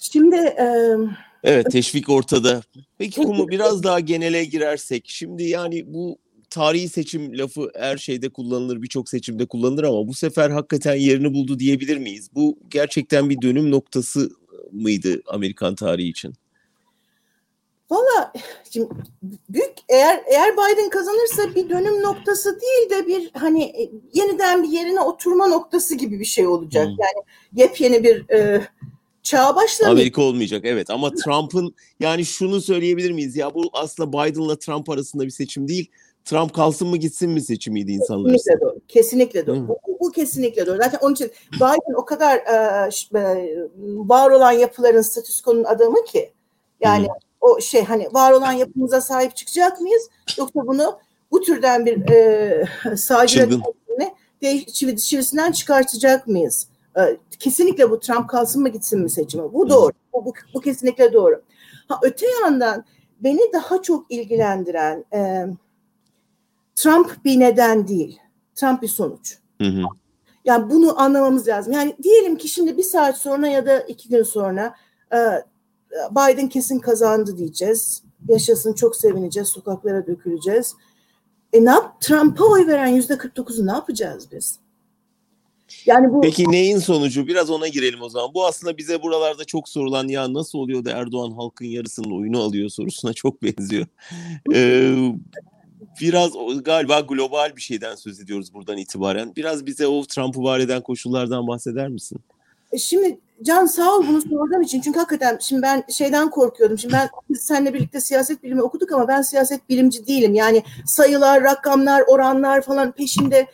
Şimdi 0.00 0.36
e, 0.36 0.96
Evet 1.44 1.70
teşvik 1.70 2.08
ortada. 2.08 2.62
Peki 2.98 3.22
Kumu 3.22 3.48
biraz 3.48 3.82
daha 3.82 4.00
genele 4.00 4.44
girersek. 4.44 5.04
Şimdi 5.08 5.44
yani 5.44 5.94
bu 5.94 6.18
tarihi 6.50 6.88
seçim 6.88 7.38
lafı 7.38 7.70
her 7.74 7.96
şeyde 7.96 8.28
kullanılır, 8.28 8.82
birçok 8.82 9.08
seçimde 9.08 9.46
kullanılır 9.46 9.84
ama 9.84 10.08
bu 10.08 10.14
sefer 10.14 10.50
hakikaten 10.50 10.94
yerini 10.94 11.34
buldu 11.34 11.58
diyebilir 11.58 11.98
miyiz? 11.98 12.30
Bu 12.34 12.58
gerçekten 12.70 13.30
bir 13.30 13.42
dönüm 13.42 13.70
noktası 13.70 14.30
mıydı 14.72 15.22
Amerikan 15.26 15.74
tarihi 15.74 16.08
için? 16.08 16.34
Valla 17.90 18.32
şimdi 18.70 18.88
büyük 19.48 19.72
eğer 19.88 20.20
eğer 20.26 20.52
Biden 20.52 20.90
kazanırsa 20.90 21.54
bir 21.54 21.68
dönüm 21.68 22.02
noktası 22.02 22.60
değil 22.60 22.90
de 22.90 23.06
bir 23.06 23.30
hani 23.34 23.64
e, 23.64 23.90
yeniden 24.14 24.62
bir 24.62 24.68
yerine 24.68 25.00
oturma 25.00 25.46
noktası 25.46 25.94
gibi 25.94 26.20
bir 26.20 26.24
şey 26.24 26.46
olacak. 26.46 26.86
Hmm. 26.86 26.96
Yani 26.98 27.24
yepyeni 27.54 28.04
bir 28.04 28.30
e, 28.30 28.68
çağa 29.22 29.56
başlamayacak. 29.56 29.98
Amerika 29.98 30.22
olmayacak 30.22 30.60
evet 30.64 30.90
ama 30.90 31.14
Trump'ın 31.14 31.74
yani 32.00 32.24
şunu 32.24 32.60
söyleyebilir 32.60 33.10
miyiz 33.10 33.36
ya 33.36 33.54
bu 33.54 33.70
aslında 33.72 34.12
Biden'la 34.12 34.58
Trump 34.58 34.90
arasında 34.90 35.24
bir 35.24 35.30
seçim 35.30 35.68
değil. 35.68 35.90
Trump 36.28 36.54
kalsın 36.54 36.88
mı 36.88 36.96
gitsin 36.96 37.30
mi 37.30 37.40
seçimiydi 37.40 37.92
insanlar 37.92 38.32
Kesinlikle 38.32 38.60
doğru. 38.60 38.78
Kesinlikle 38.88 39.46
doğru. 39.46 39.68
Bu, 39.68 39.78
bu 40.00 40.12
kesinlikle 40.12 40.66
doğru. 40.66 40.76
Zaten 40.76 40.98
onun 41.02 41.14
için 41.14 41.30
Biden 41.54 41.94
o 41.96 42.04
kadar 42.04 42.36
e, 42.36 43.68
var 43.84 44.30
olan 44.30 44.52
yapıların 44.52 45.02
statüskonun 45.02 45.64
adamı 45.64 46.04
ki 46.04 46.32
yani 46.80 47.06
Hı. 47.06 47.12
o 47.40 47.60
şey 47.60 47.84
hani 47.84 48.08
var 48.12 48.32
olan 48.32 48.52
yapımıza 48.52 49.00
sahip 49.00 49.36
çıkacak 49.36 49.80
mıyız? 49.80 50.08
Yoksa 50.38 50.66
bunu 50.66 50.98
bu 51.30 51.40
türden 51.40 51.86
bir 51.86 52.10
e, 52.10 52.64
sağcı 52.96 53.50
çivisinden 54.96 55.52
çıkartacak 55.52 56.26
mıyız? 56.26 56.68
E, 56.98 57.16
kesinlikle 57.38 57.90
bu 57.90 58.00
Trump 58.00 58.28
kalsın 58.28 58.62
mı 58.62 58.68
gitsin 58.68 59.00
mi 59.00 59.10
seçimi? 59.10 59.52
Bu 59.52 59.70
doğru. 59.70 59.92
Bu, 60.12 60.24
bu, 60.24 60.32
bu 60.54 60.60
kesinlikle 60.60 61.12
doğru. 61.12 61.42
Ha, 61.88 61.98
öte 62.02 62.26
yandan 62.42 62.84
beni 63.20 63.52
daha 63.52 63.82
çok 63.82 64.10
ilgilendiren 64.10 65.04
e, 65.14 65.46
Trump 66.78 67.24
bir 67.24 67.40
neden 67.40 67.88
değil. 67.88 68.18
Trump 68.54 68.82
bir 68.82 68.88
sonuç. 68.88 69.38
Hı 69.60 69.68
hı. 69.68 69.82
Yani 70.44 70.70
bunu 70.70 71.00
anlamamız 71.00 71.48
lazım. 71.48 71.72
Yani 71.72 71.96
diyelim 72.02 72.36
ki 72.36 72.48
şimdi 72.48 72.76
bir 72.76 72.82
saat 72.82 73.18
sonra 73.18 73.48
ya 73.48 73.66
da 73.66 73.80
iki 73.80 74.08
gün 74.08 74.22
sonra 74.22 74.74
e, 75.12 75.18
Biden 76.10 76.48
kesin 76.48 76.78
kazandı 76.78 77.38
diyeceğiz. 77.38 78.02
Yaşasın 78.28 78.74
çok 78.74 78.96
sevineceğiz, 78.96 79.48
sokaklara 79.48 80.06
döküleceğiz. 80.06 80.74
E 81.52 81.64
ne 81.64 81.70
yap? 81.70 82.00
Trump'a 82.00 82.44
oy 82.44 82.66
veren 82.66 82.86
yüzde 82.86 83.14
49'u 83.14 83.66
ne 83.66 83.72
yapacağız 83.72 84.28
biz? 84.32 84.58
Yani 85.86 86.12
bu 86.12 86.20
Peki 86.20 86.50
neyin 86.50 86.78
sonucu? 86.78 87.26
Biraz 87.26 87.50
ona 87.50 87.68
girelim 87.68 88.02
o 88.02 88.08
zaman. 88.08 88.34
Bu 88.34 88.46
aslında 88.46 88.78
bize 88.78 89.02
buralarda 89.02 89.44
çok 89.44 89.68
sorulan 89.68 90.08
ya 90.08 90.32
nasıl 90.32 90.58
oluyor 90.58 90.84
da 90.84 90.90
Erdoğan 90.90 91.30
halkın 91.30 91.66
yarısının 91.66 92.18
oyunu 92.18 92.42
alıyor 92.42 92.68
sorusuna 92.68 93.12
çok 93.12 93.42
benziyor. 93.42 93.86
Ee, 94.54 95.12
biraz 96.00 96.32
galiba 96.64 97.00
global 97.00 97.56
bir 97.56 97.60
şeyden 97.60 97.94
söz 97.94 98.20
ediyoruz 98.20 98.54
buradan 98.54 98.76
itibaren. 98.76 99.36
Biraz 99.36 99.66
bize 99.66 99.86
o 99.86 100.04
Trump'ı 100.04 100.42
var 100.42 100.60
eden 100.60 100.82
koşullardan 100.82 101.46
bahseder 101.46 101.88
misin? 101.88 102.18
E, 102.72 102.78
şimdi 102.78 103.18
Can 103.42 103.66
sağ 103.66 103.96
ol 103.96 104.06
bunu 104.08 104.20
sorduğun 104.20 104.62
için. 104.62 104.80
Çünkü 104.80 104.98
hakikaten 104.98 105.38
şimdi 105.40 105.62
ben 105.62 105.84
şeyden 105.92 106.30
korkuyordum. 106.30 106.78
Şimdi 106.78 106.94
ben 106.94 107.08
seninle 107.34 107.74
birlikte 107.74 108.00
siyaset 108.00 108.42
bilimi 108.42 108.62
okuduk 108.62 108.92
ama 108.92 109.08
ben 109.08 109.22
siyaset 109.22 109.68
bilimci 109.68 110.06
değilim. 110.06 110.34
Yani 110.34 110.62
sayılar, 110.86 111.42
rakamlar, 111.42 112.02
oranlar 112.06 112.60
falan 112.60 112.92
peşinde 112.92 113.46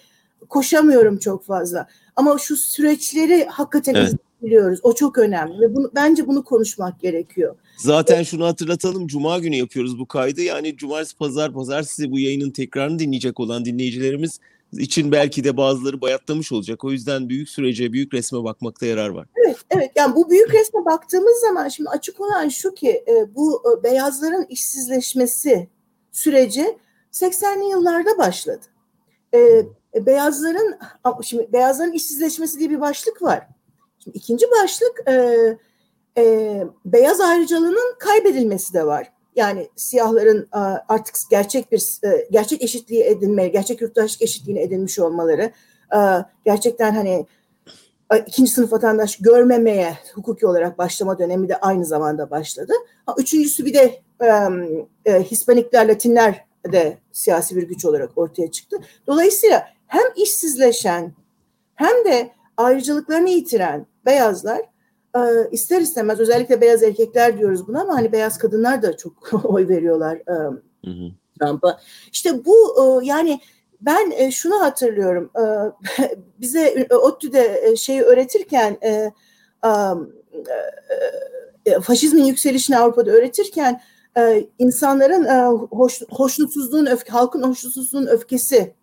koşamıyorum 0.49 1.19
çok 1.19 1.45
fazla. 1.45 1.89
Ama 2.17 2.39
şu 2.39 2.57
süreçleri 2.57 3.45
hakikaten 3.45 3.95
evet. 3.95 4.15
Biliyoruz. 4.45 4.81
O 4.83 4.95
çok 4.95 5.19
önemli 5.19 5.61
ve 5.61 5.75
bunu, 5.75 5.91
bence 5.95 6.27
bunu 6.27 6.45
konuşmak 6.45 7.01
gerekiyor. 7.01 7.57
Zaten 7.77 8.23
şunu 8.23 8.47
hatırlatalım. 8.47 9.07
Cuma 9.07 9.39
günü 9.39 9.57
yapıyoruz 9.57 9.99
bu 9.99 10.07
kaydı. 10.07 10.43
Yani 10.43 10.77
cumartesi, 10.77 11.17
pazar, 11.17 11.53
pazar 11.53 11.83
size 11.83 12.11
bu 12.11 12.19
yayının 12.19 12.51
tekrarını 12.51 12.99
dinleyecek 12.99 13.41
olan 13.41 13.65
dinleyicilerimiz 13.65 14.41
için 14.73 15.13
belki 15.13 15.45
de 15.45 15.57
bazıları 15.57 16.01
bayatlamış 16.01 16.53
olacak. 16.53 16.85
O 16.85 16.93
yüzden 16.93 17.29
büyük 17.29 17.49
sürece, 17.49 17.93
büyük 17.93 18.15
resme 18.15 18.45
bakmakta 18.45 18.87
yarar 18.87 19.09
var. 19.09 19.27
Evet, 19.45 19.57
evet. 19.71 19.91
Yani 19.97 20.17
bu 20.17 20.31
büyük 20.31 20.55
resme 20.55 20.85
baktığımız 20.85 21.41
zaman 21.41 21.69
şimdi 21.69 21.91
açık 21.91 22.21
olan 22.21 22.49
şu 22.49 22.75
ki 22.75 23.05
e, 23.09 23.35
bu 23.35 23.63
e, 23.63 23.83
beyazların 23.83 24.47
işsizleşmesi 24.49 25.69
süreci 26.13 26.79
80'li 27.13 27.71
yıllarda 27.71 28.19
başladı. 28.19 28.65
E, 29.35 29.67
beyazların 30.07 30.79
şimdi 31.23 31.53
beyazların 31.53 31.93
işsizleşmesi 31.93 32.59
diye 32.59 32.71
bir 32.71 32.81
başlık 32.81 33.23
var. 33.23 33.49
İkinci 34.15 34.47
başlık 34.63 35.03
e, 35.09 35.57
e, 36.19 36.65
beyaz 36.85 37.21
ayrıcalığının 37.21 37.95
kaybedilmesi 37.99 38.75
de 38.75 38.87
var. 38.87 39.13
Yani 39.37 39.69
siyahların 39.77 40.49
artık 40.89 41.17
gerçek 41.31 41.73
bir 41.73 41.99
e, 42.05 42.29
gerçek 42.31 42.63
eşitliği 42.63 43.05
edinmeye, 43.05 43.49
gerçek 43.49 43.81
yurttaşlık 43.81 44.23
eşitliğini 44.23 44.61
edinmiş 44.61 44.99
olmaları, 44.99 45.53
e, 45.97 45.99
gerçekten 46.45 46.95
hani 46.95 47.27
ikinci 48.27 48.53
sınıf 48.53 48.73
vatandaş 48.73 49.17
görmemeye 49.17 49.99
hukuki 50.15 50.47
olarak 50.47 50.79
başlama 50.79 51.19
dönemi 51.19 51.49
de 51.49 51.57
aynı 51.57 51.85
zamanda 51.85 52.31
başladı. 52.31 52.73
Üçüncüsü 53.19 53.65
bir 53.65 53.75
de 53.75 54.03
e, 55.05 55.23
Hispanikler, 55.23 55.89
Latinler 55.89 56.45
de 56.73 56.99
siyasi 57.13 57.57
bir 57.57 57.63
güç 57.63 57.85
olarak 57.85 58.19
ortaya 58.19 58.51
çıktı. 58.51 58.77
Dolayısıyla 59.07 59.69
hem 59.87 60.03
işsizleşen 60.17 61.13
hem 61.75 62.05
de 62.05 62.31
ayrıcalıklarını 62.57 63.31
yitiren 63.31 63.87
beyazlar 64.07 64.61
e, 65.17 65.21
ister 65.53 65.81
istemez 65.81 66.21
özellikle 66.21 66.61
beyaz 66.61 66.83
erkekler 66.83 67.39
diyoruz 67.39 67.69
buna 67.69 67.81
ama 67.81 67.95
hani 67.95 68.13
beyaz 68.13 68.39
kadınlar 68.39 68.83
da 68.83 68.97
çok 68.97 69.45
oy 69.45 69.69
veriyorlar 69.69 70.17
e, 70.17 70.37
Trump'a. 71.41 71.81
İşte 72.13 72.45
bu 72.45 72.57
e, 73.03 73.07
yani 73.07 73.41
ben 73.81 74.31
şunu 74.31 74.61
hatırlıyorum 74.61 75.31
bize 76.41 76.89
ODTÜ'de 76.91 77.77
şeyi 77.77 78.03
öğretirken 78.03 78.79
faşizmin 81.83 82.25
yükselişini 82.25 82.79
Avrupa'da 82.79 83.11
öğretirken 83.11 83.81
insanların 84.59 85.25
hoş, 85.57 86.03
hoşnutsuzluğun 86.11 86.87
öfke, 86.87 87.13
halkın 87.13 87.43
hoşnutsuzluğun 87.43 88.07
öfkesi 88.07 88.75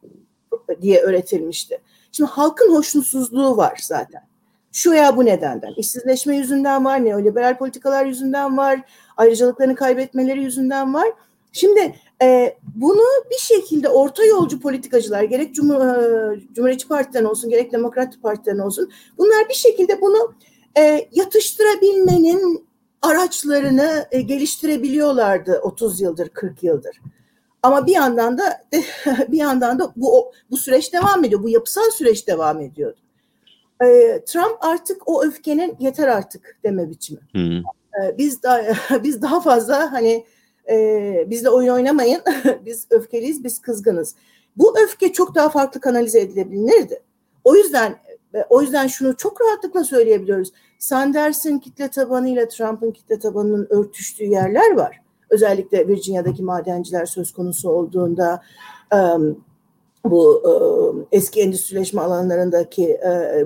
diye 0.81 1.01
öğretilmişti. 1.01 1.81
Şimdi 2.11 2.29
halkın 2.29 2.75
hoşnutsuzluğu 2.75 3.57
var 3.57 3.79
zaten. 3.83 4.30
Şu 4.71 4.91
veya 4.91 5.17
bu 5.17 5.25
nedenden. 5.25 5.73
İşsizleşme 5.77 6.35
yüzünden 6.35 6.85
var, 6.85 7.05
neoliberal 7.05 7.57
politikalar 7.57 8.05
yüzünden 8.05 8.57
var, 8.57 8.81
ayrıcalıklarını 9.17 9.75
kaybetmeleri 9.75 10.43
yüzünden 10.43 10.93
var. 10.93 11.07
Şimdi 11.51 11.95
e, 12.21 12.57
bunu 12.75 13.03
bir 13.31 13.37
şekilde 13.37 13.89
orta 13.89 14.25
yolcu 14.25 14.59
politikacılar 14.59 15.23
gerek 15.23 15.55
Cumhur, 15.55 15.75
e, 15.75 16.39
Cumhuriyetçi 16.53 16.87
Parti'den 16.87 17.23
olsun 17.23 17.49
gerek 17.49 17.71
Demokrat 17.71 18.21
Parti'den 18.21 18.57
olsun 18.57 18.91
bunlar 19.17 19.49
bir 19.49 19.53
şekilde 19.53 20.01
bunu 20.01 20.33
e, 20.77 21.07
yatıştırabilmenin 21.11 22.67
araçlarını 23.01 24.07
e, 24.11 24.21
geliştirebiliyorlardı 24.21 25.59
30 25.63 26.01
yıldır 26.01 26.29
40 26.29 26.63
yıldır. 26.63 27.01
Ama 27.63 27.85
bir 27.85 27.91
yandan 27.91 28.37
da 28.37 28.61
bir 29.27 29.37
yandan 29.37 29.79
da 29.79 29.93
bu 29.95 30.31
bu 30.51 30.57
süreç 30.57 30.93
devam 30.93 31.23
ediyor. 31.23 31.43
Bu 31.43 31.49
yapısal 31.49 31.91
süreç 31.91 32.27
devam 32.27 32.61
ediyordu. 32.61 33.00
Ee, 33.83 34.23
Trump 34.25 34.57
artık 34.59 35.09
o 35.09 35.23
öfkenin 35.23 35.75
yeter 35.79 36.07
artık 36.07 36.57
deme 36.63 36.89
biçimi. 36.89 37.19
Hı. 37.35 37.63
Ee, 38.03 38.17
biz 38.17 38.43
daha 38.43 38.61
biz 39.03 39.21
daha 39.21 39.41
fazla 39.41 39.91
hani 39.91 40.25
e, 40.69 41.25
bizle 41.29 41.49
oyun 41.49 41.73
oynamayın. 41.73 42.21
biz 42.65 42.87
öfkeliyiz, 42.89 43.43
biz 43.43 43.59
kızgınız. 43.59 44.15
Bu 44.57 44.79
öfke 44.79 45.13
çok 45.13 45.35
daha 45.35 45.49
farklı 45.49 45.79
kanalize 45.79 46.19
edilebilirdi. 46.19 47.01
O 47.43 47.55
yüzden 47.55 47.95
o 48.49 48.61
yüzden 48.61 48.87
şunu 48.87 49.17
çok 49.17 49.41
rahatlıkla 49.41 49.83
söyleyebiliyoruz. 49.83 50.51
Sanders'in 50.79 51.59
kitle 51.59 51.87
tabanıyla 51.87 52.47
Trump'ın 52.47 52.91
kitle 52.91 53.19
tabanının 53.19 53.67
örtüştüğü 53.69 54.25
yerler 54.25 54.75
var 54.75 55.01
özellikle 55.31 55.87
Virginia'daki 55.87 56.43
madenciler 56.43 57.05
söz 57.05 57.31
konusu 57.31 57.69
olduğunda 57.69 58.41
bu 60.05 61.07
eski 61.11 61.41
endüstrileşme 61.41 62.01
alanlarındaki 62.01 62.99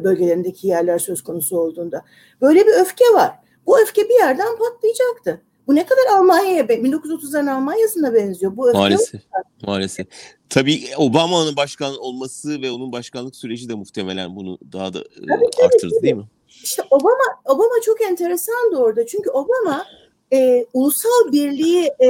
bölgelerindeki 0.03 0.67
yerler 0.67 0.99
söz 0.99 1.23
konusu 1.23 1.59
olduğunda 1.59 2.01
böyle 2.41 2.67
bir 2.67 2.81
öfke 2.81 3.05
var. 3.13 3.31
Bu 3.65 3.79
öfke 3.79 4.09
bir 4.09 4.15
yerden 4.19 4.57
patlayacaktı. 4.57 5.41
Bu 5.67 5.75
ne 5.75 5.85
kadar 5.85 6.17
Almanya'ya 6.17 6.63
1930'ların 6.63 7.51
Almanya'sına 7.51 8.13
benziyor. 8.13 8.57
Bu 8.57 8.67
öfke 8.67 8.79
maalesef. 8.79 9.21
Maalesef. 9.67 10.07
Tabii 10.49 10.83
Obama'nın 10.97 11.55
başkan 11.55 11.97
olması 11.97 12.61
ve 12.61 12.71
onun 12.71 12.91
başkanlık 12.91 13.35
süreci 13.35 13.69
de 13.69 13.73
muhtemelen 13.73 14.35
bunu 14.35 14.57
daha 14.73 14.93
da 14.93 15.03
tabii, 15.03 15.45
artırdı 15.63 15.89
tabii. 15.95 16.03
değil 16.03 16.15
mi? 16.15 16.25
İşte 16.63 16.83
Obama 16.91 17.23
Obama 17.45 17.81
çok 17.85 18.01
enteresandı 18.01 18.77
orada. 18.77 19.05
Çünkü 19.05 19.29
Obama 19.29 19.85
e, 20.33 20.65
ulusal 20.73 21.31
birliği 21.31 21.91
e, 21.99 22.09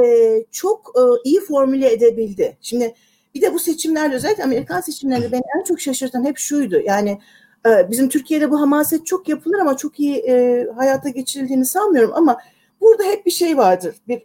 çok 0.50 0.92
e, 0.96 1.02
iyi 1.24 1.40
formüle 1.40 1.92
edebildi. 1.92 2.56
Şimdi 2.60 2.94
bir 3.36 3.42
de 3.42 3.54
bu 3.54 3.58
seçimlerde 3.58 4.14
özellikle 4.14 4.44
Amerikan 4.44 4.80
seçimlerinde 4.80 5.32
beni 5.32 5.42
en 5.58 5.64
çok 5.64 5.80
şaşırtan 5.80 6.24
hep 6.24 6.38
şuydu. 6.38 6.80
Yani 6.80 7.20
e, 7.66 7.90
bizim 7.90 8.08
Türkiye'de 8.08 8.50
bu 8.50 8.60
hamaset 8.60 9.06
çok 9.06 9.28
yapılır 9.28 9.58
ama 9.58 9.76
çok 9.76 10.00
iyi 10.00 10.16
e, 10.16 10.66
hayata 10.76 11.08
geçirildiğini 11.08 11.64
sanmıyorum 11.64 12.12
ama 12.14 12.38
burada 12.80 13.04
hep 13.04 13.26
bir 13.26 13.30
şey 13.30 13.56
vardır. 13.56 13.94
Bir 14.08 14.22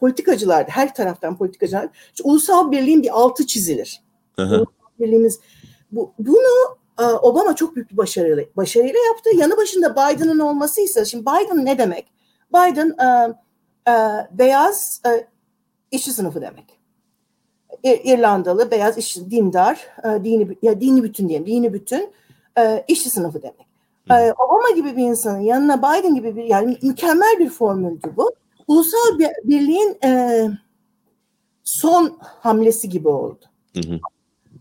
politikacılarda 0.00 0.70
her 0.70 0.94
taraftan 0.94 1.36
politikacılar 1.36 1.88
ulusal 2.24 2.70
birliğin 2.70 3.02
bir 3.02 3.20
altı 3.20 3.46
çizilir. 3.46 4.02
ulusal 4.38 4.66
birliğimiz 5.00 5.40
bu, 5.92 6.12
bunu 6.18 6.78
e, 7.00 7.02
Obama 7.02 7.56
çok 7.56 7.76
büyük 7.76 7.90
bir 7.92 7.96
başarıyla, 7.96 8.44
başarıyla 8.56 9.00
yaptı. 9.06 9.30
Yanı 9.36 9.56
başında 9.56 9.92
Biden'ın 9.92 10.38
olmasıysa 10.38 11.04
şimdi 11.04 11.26
Biden 11.26 11.64
ne 11.64 11.78
demek? 11.78 12.12
Biden 12.54 12.94
e, 12.98 13.34
e, 13.90 13.94
beyaz 14.38 15.02
e, 15.06 15.26
işçi 15.90 16.12
sınıfı 16.12 16.40
demek. 16.40 16.77
İrlandalı 17.82 18.70
beyaz 18.70 18.98
iş 18.98 19.16
dindar 19.16 19.86
e, 20.04 20.24
dini 20.24 20.56
ya 20.62 20.80
dini 20.80 21.02
bütün 21.02 21.28
diyelim 21.28 21.46
dini 21.46 21.72
bütün 21.72 22.12
e, 22.58 22.84
işçi 22.88 23.10
sınıfı 23.10 23.42
demek. 23.42 23.68
E, 24.10 24.32
Obama 24.32 24.70
gibi 24.76 24.96
bir 24.96 25.02
insanın 25.02 25.40
yanına 25.40 25.78
Biden 25.78 26.14
gibi 26.14 26.36
bir 26.36 26.44
yani 26.44 26.78
mükemmel 26.82 27.38
bir 27.38 27.50
formüldü 27.50 28.12
bu. 28.16 28.34
Ulusal 28.68 29.18
bir, 29.18 29.28
birliğin 29.44 29.98
e, 30.04 30.42
son 31.64 32.18
hamlesi 32.20 32.88
gibi 32.88 33.08
oldu. 33.08 33.44
Hı 33.74 33.80
hı. 33.80 33.94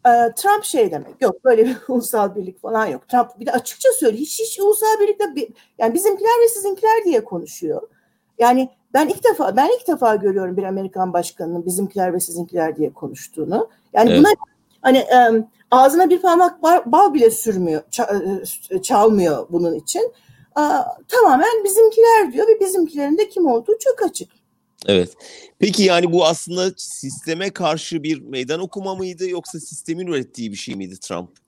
E, 0.10 0.34
Trump 0.36 0.64
şey 0.64 0.92
demek 0.92 1.22
yok 1.22 1.46
böyle 1.46 1.66
bir 1.66 1.78
ulusal 1.88 2.36
birlik 2.36 2.62
falan 2.62 2.86
yok. 2.86 3.10
Trump 3.10 3.40
bir 3.40 3.46
de 3.46 3.52
açıkça 3.52 3.90
söylüyor 4.00 4.22
hiç 4.22 4.40
hiç 4.40 4.60
ulusal 4.60 5.00
birlikte 5.02 5.36
bir, 5.36 5.50
yani 5.78 5.94
bizimkiler 5.94 6.42
ve 6.44 6.50
sizinkiler 6.50 7.06
diye 7.06 7.24
konuşuyor. 7.24 7.82
Yani 8.40 8.70
ben 8.94 9.08
ilk 9.08 9.24
defa 9.24 9.56
ben 9.56 9.70
ilk 9.80 9.88
defa 9.88 10.16
görüyorum 10.16 10.58
bir 10.58 10.64
Amerikan 10.64 11.14
başkanının 11.14 11.66
bizimkiler 11.66 12.14
ve 12.14 12.20
sizinkiler 12.20 12.76
diye 12.76 12.94
konuştuğunu. 12.94 13.70
Yani 13.94 14.10
evet. 14.10 14.20
buna 14.20 14.30
hani 14.82 14.98
e, 14.98 15.46
ağzına 15.72 16.10
bir 16.10 16.22
parmak 16.22 16.64
bal 16.64 17.14
bile 17.14 17.32
sürmüyor, 17.32 17.82
çalmıyor 18.84 19.48
bunun 19.50 19.76
için. 19.76 20.14
E, 20.58 20.64
tamamen 21.08 21.64
bizimkiler 21.64 22.34
diyor 22.34 22.48
ve 22.48 22.60
bizimkilerin 22.60 23.18
de 23.18 23.30
kim 23.30 23.48
olduğu 23.48 23.78
çok 23.80 24.10
açık. 24.10 24.30
Evet. 24.86 25.14
Peki 25.60 25.84
yani 25.84 26.12
bu 26.12 26.26
aslında 26.26 26.72
sisteme 26.78 27.50
karşı 27.50 28.04
bir 28.04 28.22
meydan 28.22 28.60
okuma 28.60 28.96
mıydı 28.96 29.30
yoksa 29.30 29.60
sistemin 29.60 30.08
ürettiği 30.08 30.52
bir 30.52 30.58
şey 30.58 30.76
miydi 30.76 31.00
Trump? 31.00 31.47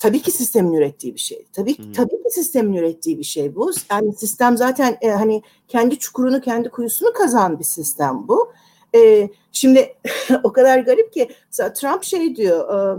Tabii 0.00 0.22
ki 0.22 0.30
sistemin 0.30 0.72
ürettiği 0.72 1.14
bir 1.14 1.20
şey. 1.20 1.46
Tabii 1.52 1.78
hmm. 1.78 1.92
tabii 1.92 2.22
ki 2.22 2.30
sistemin 2.30 2.72
ürettiği 2.72 3.18
bir 3.18 3.24
şey 3.24 3.54
bu. 3.54 3.72
Yani 3.90 4.12
sistem 4.12 4.56
zaten 4.56 4.98
e, 5.00 5.10
hani 5.10 5.42
kendi 5.68 5.98
çukurunu, 5.98 6.40
kendi 6.40 6.68
kuyusunu 6.68 7.12
kazan 7.12 7.58
bir 7.58 7.64
sistem 7.64 8.28
bu. 8.28 8.52
E, 8.94 9.28
şimdi 9.52 9.94
o 10.44 10.52
kadar 10.52 10.78
garip 10.78 11.12
ki 11.12 11.28
Trump 11.50 12.04
şey 12.04 12.36
diyor. 12.36 12.96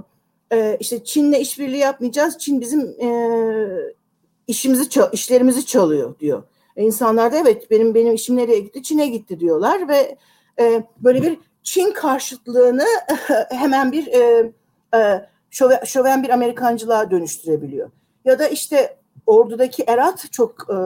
E, 0.51 0.57
e, 0.57 0.77
işte 0.79 1.03
Çin'le 1.03 1.33
işbirliği 1.33 1.77
yapmayacağız. 1.77 2.37
Çin 2.37 2.61
bizim 2.61 3.01
e, 3.01 3.09
işimizi 4.47 4.89
işlerimizi 5.11 5.65
çalıyor 5.65 6.19
diyor. 6.19 6.43
E, 6.75 6.83
insanlar 6.83 7.31
da 7.31 7.37
evet 7.37 7.71
benim 7.71 7.95
benim 7.95 8.15
işim 8.15 8.37
nereye 8.37 8.59
gitti? 8.59 8.83
Çin'e 8.83 9.07
gitti 9.07 9.39
diyorlar 9.39 9.87
ve 9.87 10.17
e, 10.59 10.83
böyle 10.97 11.21
bir 11.21 11.37
Çin 11.63 11.91
karşıtlığını 11.91 12.85
hemen 13.49 13.91
bir 13.91 14.07
e, 14.07 14.51
e, 14.95 15.27
şöven, 15.51 15.84
şöven 15.86 16.24
bir 16.24 16.30
Amerikancılığa 16.30 17.12
dönüştürebiliyor. 17.12 17.92
Ya 18.25 18.39
da 18.39 18.48
işte 18.48 18.98
ordudaki 19.25 19.84
Erat 19.84 20.32
çok 20.32 20.68
e, 20.70 20.77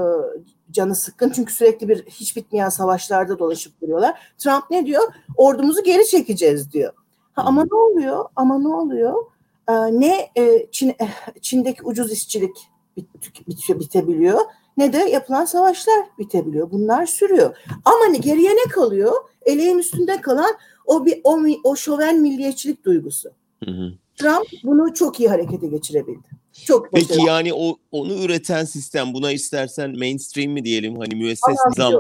canı 0.71 0.95
sıkkın 0.95 1.29
çünkü 1.29 1.53
sürekli 1.53 1.89
bir 1.89 2.05
hiç 2.05 2.35
bitmeyen 2.35 2.69
savaşlarda 2.69 3.39
dolaşıp 3.39 3.81
duruyorlar. 3.81 4.33
Trump 4.37 4.63
ne 4.71 4.85
diyor? 4.85 5.03
Ordumuzu 5.37 5.83
geri 5.83 6.07
çekeceğiz 6.07 6.73
diyor. 6.73 6.93
Ha, 7.33 7.43
ama 7.45 7.63
ne 7.63 7.75
oluyor? 7.75 8.25
Ama 8.35 8.59
ne 8.59 8.67
oluyor? 8.67 9.25
Ee, 9.69 9.73
ne 9.73 10.29
e, 10.37 10.67
Çin, 10.71 10.95
Çin'deki 11.41 11.83
ucuz 11.83 12.11
işçilik 12.11 12.57
bit, 12.97 13.07
bit, 13.47 13.79
bitebiliyor 13.79 14.39
ne 14.77 14.93
de 14.93 14.97
yapılan 14.97 15.45
savaşlar 15.45 16.05
bitebiliyor. 16.19 16.71
Bunlar 16.71 17.05
sürüyor. 17.05 17.57
Ama 17.85 18.15
geriye 18.15 18.51
ne 18.51 18.71
kalıyor? 18.71 19.13
Eleğin 19.45 19.77
üstünde 19.77 20.21
kalan 20.21 20.55
o 20.85 21.05
bir 21.05 21.21
o, 21.23 21.39
o 21.63 21.75
şoven 21.75 22.21
milliyetçilik 22.21 22.85
duygusu. 22.85 23.29
Hı 23.65 23.71
hı. 23.71 23.93
Trump 24.17 24.47
bunu 24.63 24.93
çok 24.93 25.19
iyi 25.19 25.29
harekete 25.29 25.67
geçirebildi. 25.67 26.27
Çok 26.65 26.91
Peki 26.93 27.09
başarılı. 27.09 27.27
yani 27.27 27.53
o 27.53 27.77
onu 27.91 28.13
üreten 28.13 28.65
sistem 28.65 29.13
buna 29.13 29.31
istersen 29.31 29.97
mainstream 29.97 30.51
mi 30.51 30.65
diyelim 30.65 30.95
hani 30.95 31.15
müesses 31.15 31.55
nizam 31.69 31.93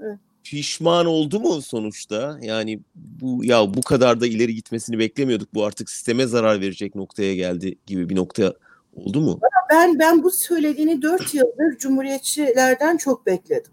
evet. 0.00 0.18
pişman 0.44 1.06
oldu 1.06 1.40
mu 1.40 1.62
sonuçta? 1.62 2.38
Yani 2.42 2.80
bu 2.94 3.44
ya 3.44 3.74
bu 3.74 3.82
kadar 3.82 4.20
da 4.20 4.26
ileri 4.26 4.54
gitmesini 4.54 4.98
beklemiyorduk. 4.98 5.54
Bu 5.54 5.64
artık 5.64 5.90
sisteme 5.90 6.26
zarar 6.26 6.60
verecek 6.60 6.94
noktaya 6.94 7.34
geldi 7.34 7.74
gibi 7.86 8.08
bir 8.08 8.16
nokta 8.16 8.54
oldu 8.94 9.20
mu? 9.20 9.40
Ben 9.70 9.98
ben 9.98 10.22
bu 10.22 10.30
söylediğini 10.30 11.02
dört 11.02 11.34
yıldır 11.34 11.78
cumhuriyetçilerden 11.78 12.96
çok 12.96 13.26
bekledim. 13.26 13.72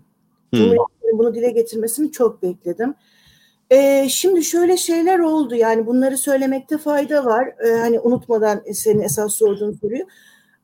Hmm. 0.54 0.60
Cumhuriyetçilerin 0.60 1.18
bunu 1.18 1.36
dile 1.36 1.52
getirmesini 1.52 2.12
çok 2.12 2.44
bekledim. 2.44 2.96
Ee, 3.70 4.08
şimdi 4.10 4.44
şöyle 4.44 4.78
şeyler 4.78 5.20
oldu 5.20 5.56
yani 5.56 5.88
bunları 5.88 6.18
söylemekte 6.18 6.78
fayda 6.78 7.26
var. 7.26 7.48
Ee, 7.66 7.78
hani 7.78 8.00
unutmadan 8.00 8.62
senin 8.74 9.02
esas 9.02 9.34
sorduğun 9.34 9.74
soruyu. 9.82 10.04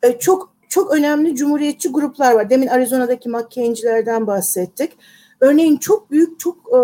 Ee, 0.03 0.19
çok 0.19 0.53
çok 0.69 0.93
önemli 0.93 1.35
cumhuriyetçi 1.35 1.89
gruplar 1.89 2.33
var. 2.33 2.49
Demin 2.49 2.67
Arizona'daki 2.67 3.29
McCain'cilerden 3.29 4.27
bahsettik. 4.27 4.91
Örneğin 5.39 5.77
çok 5.77 6.11
büyük, 6.11 6.39
çok 6.39 6.57
e, 6.57 6.79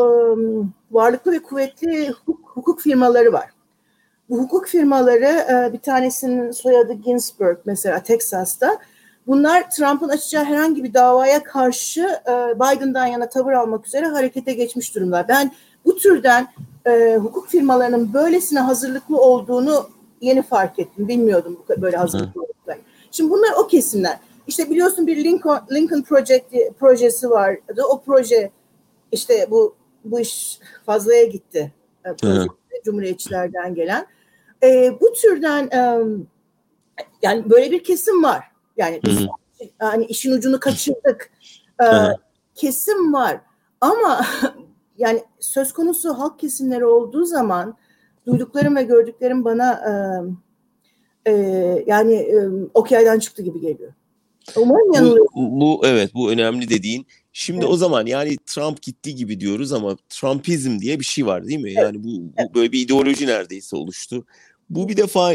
varlıklı 0.92 1.32
ve 1.32 1.40
kuvvetli 1.40 2.10
hukuk, 2.10 2.50
hukuk 2.50 2.82
firmaları 2.82 3.34
var. 3.34 3.50
Bu 4.30 4.38
hukuk 4.40 4.68
firmaları 4.68 5.26
e, 5.26 5.74
bir 5.74 5.80
tanesinin 5.80 6.52
soyadı 6.52 6.94
Ginsburg 6.94 7.58
mesela 7.66 8.04
Texas'ta. 8.04 8.78
Bunlar 9.28 9.72
Trump'ın 9.72 10.10
açacağı 10.10 10.44
herhangi 10.44 10.84
bir 10.84 10.94
davaya 10.94 11.44
karşı 11.44 12.02
e, 12.02 12.32
Biden'dan 12.56 13.06
yana 13.06 13.30
tavır 13.30 13.54
almak 13.54 13.88
üzere 13.88 14.06
harekete 14.06 14.54
geçmiş 14.54 14.96
durumlar. 14.96 15.28
Ben 15.28 15.52
bu 15.86 15.98
türden 15.98 16.48
e, 16.88 17.16
hukuk 17.16 17.48
firmalarının 17.48 18.14
böylesine 18.14 18.60
hazırlıklı 18.60 19.22
olduğunu 19.22 19.90
yeni 20.22 20.42
fark 20.42 20.80
ettim. 20.80 21.08
Bilmiyordum 21.08 21.60
bu 21.70 21.82
böyle 21.82 21.98
hazırlıklı 21.98 22.42
olduklarını. 22.42 22.82
Şimdi 23.12 23.32
bunlar 23.32 23.50
o 23.58 23.68
kesimler. 23.68 24.20
İşte 24.48 24.70
biliyorsun 24.70 25.08
bir 25.08 25.24
Lincoln, 25.24 25.60
Lincoln 25.72 26.02
Project 26.02 26.46
projesi 26.80 27.30
vardı. 27.30 27.84
O 27.90 28.02
proje 28.02 28.52
işte 29.12 29.48
bu 29.52 29.76
bu 30.04 30.20
iş 30.20 30.60
fazlaya 30.86 31.24
gitti. 31.24 31.74
E, 32.06 32.10
proje, 32.14 32.48
Cumhuriyetçilerden 32.86 33.76
gelen. 33.76 34.08
E, 34.64 34.94
bu 35.02 35.14
türden 35.14 35.68
e, 35.68 36.04
yani 37.22 37.50
böyle 37.50 37.72
bir 37.72 37.84
kesim 37.84 38.24
var. 38.24 38.44
Yani 38.78 39.00
biz 39.06 39.28
hani 39.80 40.06
işin 40.06 40.32
ucunu 40.32 40.60
kaçırdık. 40.60 41.32
E, 41.84 41.88
kesim 42.56 43.14
var. 43.14 43.42
Ama 43.82 44.26
yani 45.00 45.24
söz 45.40 45.74
konusu 45.74 46.14
halk 46.14 46.40
kesimleri 46.40 46.86
olduğu 46.86 47.26
zaman 47.26 47.78
duyduklarım 48.28 48.76
ve 48.76 48.84
gördüklerim 48.84 49.46
bana 49.46 49.82
e, 51.26 51.32
e, 51.32 51.34
yani 51.88 52.16
e, 52.16 52.50
okeyden 52.74 53.20
çıktı 53.20 53.42
gibi 53.42 53.60
geliyor. 53.60 53.94
Umarım 54.56 54.94
yanılıyorum. 54.94 55.28
Bu, 55.36 55.62
bu 55.62 55.88
evet 55.88 56.14
bu 56.14 56.32
önemli 56.32 56.70
dediğin. 56.70 57.08
Şimdi 57.34 57.60
evet. 57.60 57.74
o 57.74 57.78
zaman 57.78 58.06
yani 58.06 58.38
Trump 58.46 58.82
gitti 58.82 59.16
gibi 59.16 59.40
diyoruz 59.40 59.74
ama 59.74 59.98
Trumpizm 60.10 60.80
diye 60.80 61.00
bir 61.00 61.06
şey 61.06 61.26
var 61.26 61.48
değil 61.48 61.60
mi? 61.60 61.74
Yani 61.74 62.04
bu, 62.04 62.08
bu 62.08 62.54
böyle 62.56 62.72
bir 62.72 62.82
ideoloji 62.82 63.28
neredeyse 63.28 63.76
oluştu. 63.76 64.26
Bu 64.70 64.90
bir 64.90 64.98
defa 64.98 65.34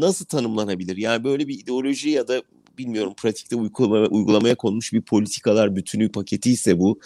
nasıl 0.00 0.24
tanımlanabilir? 0.24 0.96
Yani 0.96 1.24
böyle 1.24 1.48
bir 1.48 1.58
ideoloji 1.58 2.10
ya 2.10 2.28
da 2.28 2.42
bilmiyorum 2.80 3.14
pratikte 3.16 3.56
uygulamaya, 3.56 4.06
uygulamaya 4.06 4.54
konmuş 4.54 4.92
bir 4.92 5.02
politikalar 5.02 5.76
bütünü 5.76 6.12
paketi 6.12 6.50
ise 6.50 6.78
bu. 6.78 7.00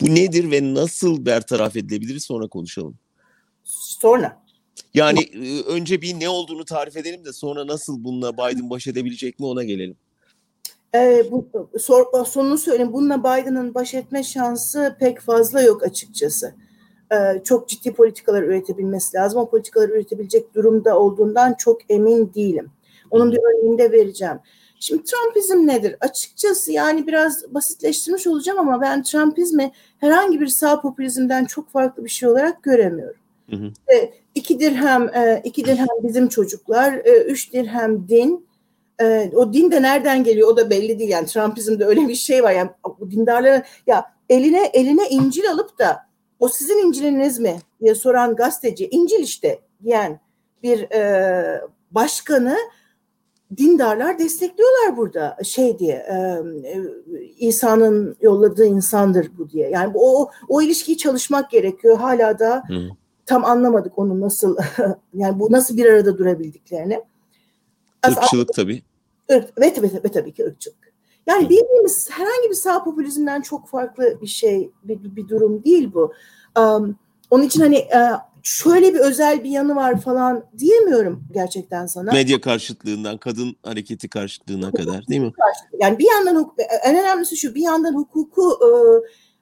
Bu 0.00 0.14
nedir 0.14 0.50
ve 0.50 0.74
nasıl 0.74 1.26
bertaraf 1.26 1.76
edilebilir 1.76 2.18
sonra 2.18 2.48
konuşalım. 2.48 2.94
Sonra. 3.64 4.42
Yani 4.94 5.30
önce 5.68 6.02
bir 6.02 6.20
ne 6.20 6.28
olduğunu 6.28 6.64
tarif 6.64 6.96
edelim 6.96 7.24
de 7.24 7.32
sonra 7.32 7.66
nasıl 7.66 8.04
bununla 8.04 8.32
Biden 8.32 8.70
baş 8.70 8.86
edebilecek 8.86 9.40
mi 9.40 9.46
ona 9.46 9.64
gelelim. 9.64 9.96
Ee, 10.94 11.24
bu, 11.30 11.48
sor, 11.78 12.24
sonunu 12.24 12.58
söyleyeyim. 12.58 12.92
Bununla 12.92 13.20
Biden'ın 13.20 13.74
baş 13.74 13.94
etme 13.94 14.22
şansı 14.22 14.96
pek 15.00 15.20
fazla 15.20 15.62
yok 15.62 15.82
açıkçası. 15.82 16.54
Ee, 17.12 17.42
çok 17.44 17.68
ciddi 17.68 17.92
politikalar 17.92 18.42
üretebilmesi 18.42 19.16
lazım. 19.16 19.40
O 19.40 19.50
politikaları 19.50 19.92
üretebilecek 19.92 20.54
durumda 20.54 20.98
olduğundan 20.98 21.54
çok 21.58 21.90
emin 21.90 22.34
değilim. 22.34 22.70
Onun 23.10 23.32
bir 23.32 23.38
örneğini 23.38 23.78
de 23.78 23.92
vereceğim. 23.92 24.38
Şimdi 24.80 25.02
Trumpizm 25.04 25.66
nedir? 25.66 25.96
Açıkçası 26.00 26.72
yani 26.72 27.06
biraz 27.06 27.54
basitleştirmiş 27.54 28.26
olacağım 28.26 28.58
ama 28.58 28.80
ben 28.80 29.02
Trumpizmi 29.02 29.72
herhangi 29.98 30.40
bir 30.40 30.46
sağ 30.46 30.80
popülizmden 30.80 31.44
çok 31.44 31.70
farklı 31.70 32.04
bir 32.04 32.10
şey 32.10 32.28
olarak 32.28 32.62
göremiyorum. 32.62 33.20
Hı 33.50 33.56
hı. 33.56 33.72
E, 33.94 34.12
iki 34.34 34.60
dirhem, 34.60 35.08
e, 35.08 35.40
iki 35.44 35.64
dirhem 35.64 35.86
bizim 36.02 36.28
çocuklar, 36.28 36.92
e, 36.92 37.24
üç 37.24 37.52
dirhem 37.52 38.08
din. 38.08 38.46
E, 39.00 39.30
o 39.34 39.52
din 39.52 39.70
de 39.70 39.82
nereden 39.82 40.24
geliyor 40.24 40.48
o 40.48 40.56
da 40.56 40.70
belli 40.70 40.98
değil. 40.98 41.10
Yani 41.10 41.26
Trumpizmde 41.26 41.84
öyle 41.84 42.08
bir 42.08 42.14
şey 42.14 42.42
var. 42.42 42.52
Yani 42.52 42.70
bu 43.00 43.10
ya 43.86 44.04
eline 44.28 44.70
eline 44.72 45.08
İncil 45.08 45.50
alıp 45.50 45.78
da 45.78 46.06
o 46.38 46.48
sizin 46.48 46.86
İncil'iniz 46.86 47.38
mi 47.38 47.58
diye 47.80 47.94
soran 47.94 48.36
gazeteci 48.36 48.88
İncil 48.90 49.20
işte 49.20 49.60
diyen 49.84 50.20
bir 50.62 50.90
e, 50.90 51.60
başkanı 51.90 52.56
dindarlar 53.56 54.18
destekliyorlar 54.18 54.96
burada 54.96 55.36
şey 55.44 55.78
diye 55.78 55.94
e, 55.94 56.42
İsa'nın 57.38 58.16
yolladığı 58.20 58.66
insandır 58.66 59.30
bu 59.38 59.50
diye. 59.50 59.70
Yani 59.70 59.92
o 59.94 60.30
o 60.48 60.62
ilişkiyi 60.62 60.96
çalışmak 60.98 61.50
gerekiyor. 61.50 61.98
Hala 61.98 62.38
da 62.38 62.62
Hı. 62.68 62.88
tam 63.26 63.44
anlamadık 63.44 63.98
onu 63.98 64.20
nasıl 64.20 64.56
yani 65.14 65.40
bu 65.40 65.52
nasıl 65.52 65.76
bir 65.76 65.86
arada 65.86 66.18
durabildiklerini. 66.18 67.00
Irkçılık 68.08 68.52
tabii. 68.54 68.82
Evet, 69.28 69.52
evet, 69.56 69.78
evet 69.78 70.14
tabii 70.14 70.32
ki 70.32 70.44
ırkçılık. 70.44 70.92
Yani 71.26 71.44
Hı. 71.44 71.50
bildiğimiz 71.50 72.10
herhangi 72.10 72.50
bir 72.50 72.54
sağ 72.54 72.84
popülizmden 72.84 73.40
çok 73.40 73.68
farklı 73.68 74.20
bir 74.22 74.26
şey, 74.26 74.70
bir, 74.84 75.16
bir 75.16 75.28
durum 75.28 75.64
değil 75.64 75.90
bu. 75.94 76.12
Um, 76.60 76.96
onun 77.30 77.42
için 77.42 77.60
hani 77.60 77.86
şöyle 78.46 78.94
bir 78.94 78.98
özel 78.98 79.44
bir 79.44 79.50
yanı 79.50 79.76
var 79.76 80.00
falan 80.00 80.44
diyemiyorum 80.58 81.24
gerçekten 81.32 81.86
sana. 81.86 82.12
Medya 82.12 82.40
karşıtlığından 82.40 83.18
kadın 83.18 83.56
hareketi 83.62 84.08
karşıtlığına 84.08 84.72
kadar 84.72 85.06
değil 85.08 85.20
mi? 85.20 85.32
Yani 85.80 85.98
bir 85.98 86.06
yandan 86.10 86.52
en 86.84 86.96
önemlisi 86.96 87.36
şu 87.36 87.54
bir 87.54 87.62
yandan 87.62 87.94
hukuku 87.94 88.58
e, 88.62 88.68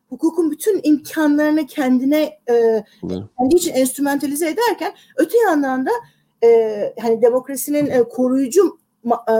hukukun 0.09 0.51
bütün 0.51 0.81
imkanlarını 0.83 1.67
kendine 1.67 2.23
e, 2.51 2.85
kendi 3.39 3.55
için 3.55 3.73
enstrümantalize 3.73 4.49
ederken 4.49 4.95
öte 5.17 5.39
yandan 5.39 5.87
da 5.87 5.91
e, 6.45 6.95
hani 7.01 7.23
demokrasinin 7.23 7.87
e, 7.87 8.03
koruyucu 8.03 8.79
e, 9.07 9.37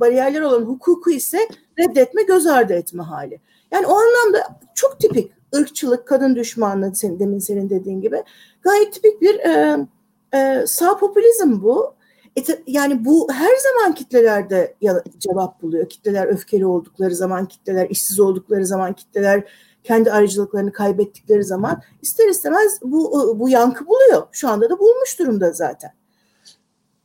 bariyerler 0.00 0.40
olan 0.40 0.62
hukuku 0.62 1.10
ise 1.10 1.48
reddetme 1.78 2.22
göz 2.22 2.46
ardı 2.46 2.72
etme 2.72 3.02
hali. 3.02 3.40
Yani 3.70 3.86
o 3.86 3.94
anlamda 3.94 4.60
çok 4.74 5.00
tipik 5.00 5.37
ırkçılık, 5.56 6.08
kadın 6.08 6.36
düşmanlığı 6.36 6.94
senin, 6.94 7.18
demin 7.18 7.38
senin 7.38 7.70
dediğin 7.70 8.00
gibi 8.00 8.22
gayet 8.62 8.92
tipik 8.92 9.20
bir 9.20 9.38
e, 9.38 9.86
e, 10.34 10.66
sağ 10.66 10.96
popülizm 10.96 11.62
bu. 11.62 11.94
E, 12.38 12.42
yani 12.66 13.04
bu 13.04 13.32
her 13.32 13.56
zaman 13.56 13.94
kitlelerde 13.94 14.74
cevap 15.18 15.62
buluyor. 15.62 15.88
Kitleler 15.88 16.26
öfkeli 16.26 16.66
oldukları 16.66 17.14
zaman, 17.14 17.46
kitleler 17.46 17.90
işsiz 17.90 18.20
oldukları 18.20 18.66
zaman, 18.66 18.92
kitleler 18.92 19.44
kendi 19.84 20.12
ayrıcalıklarını 20.12 20.72
kaybettikleri 20.72 21.44
zaman 21.44 21.82
ister 22.02 22.28
istemez 22.28 22.80
bu 22.82 23.34
bu 23.38 23.48
yankı 23.48 23.86
buluyor. 23.86 24.26
Şu 24.32 24.48
anda 24.48 24.70
da 24.70 24.78
bulmuş 24.78 25.18
durumda 25.18 25.52
zaten. 25.52 25.90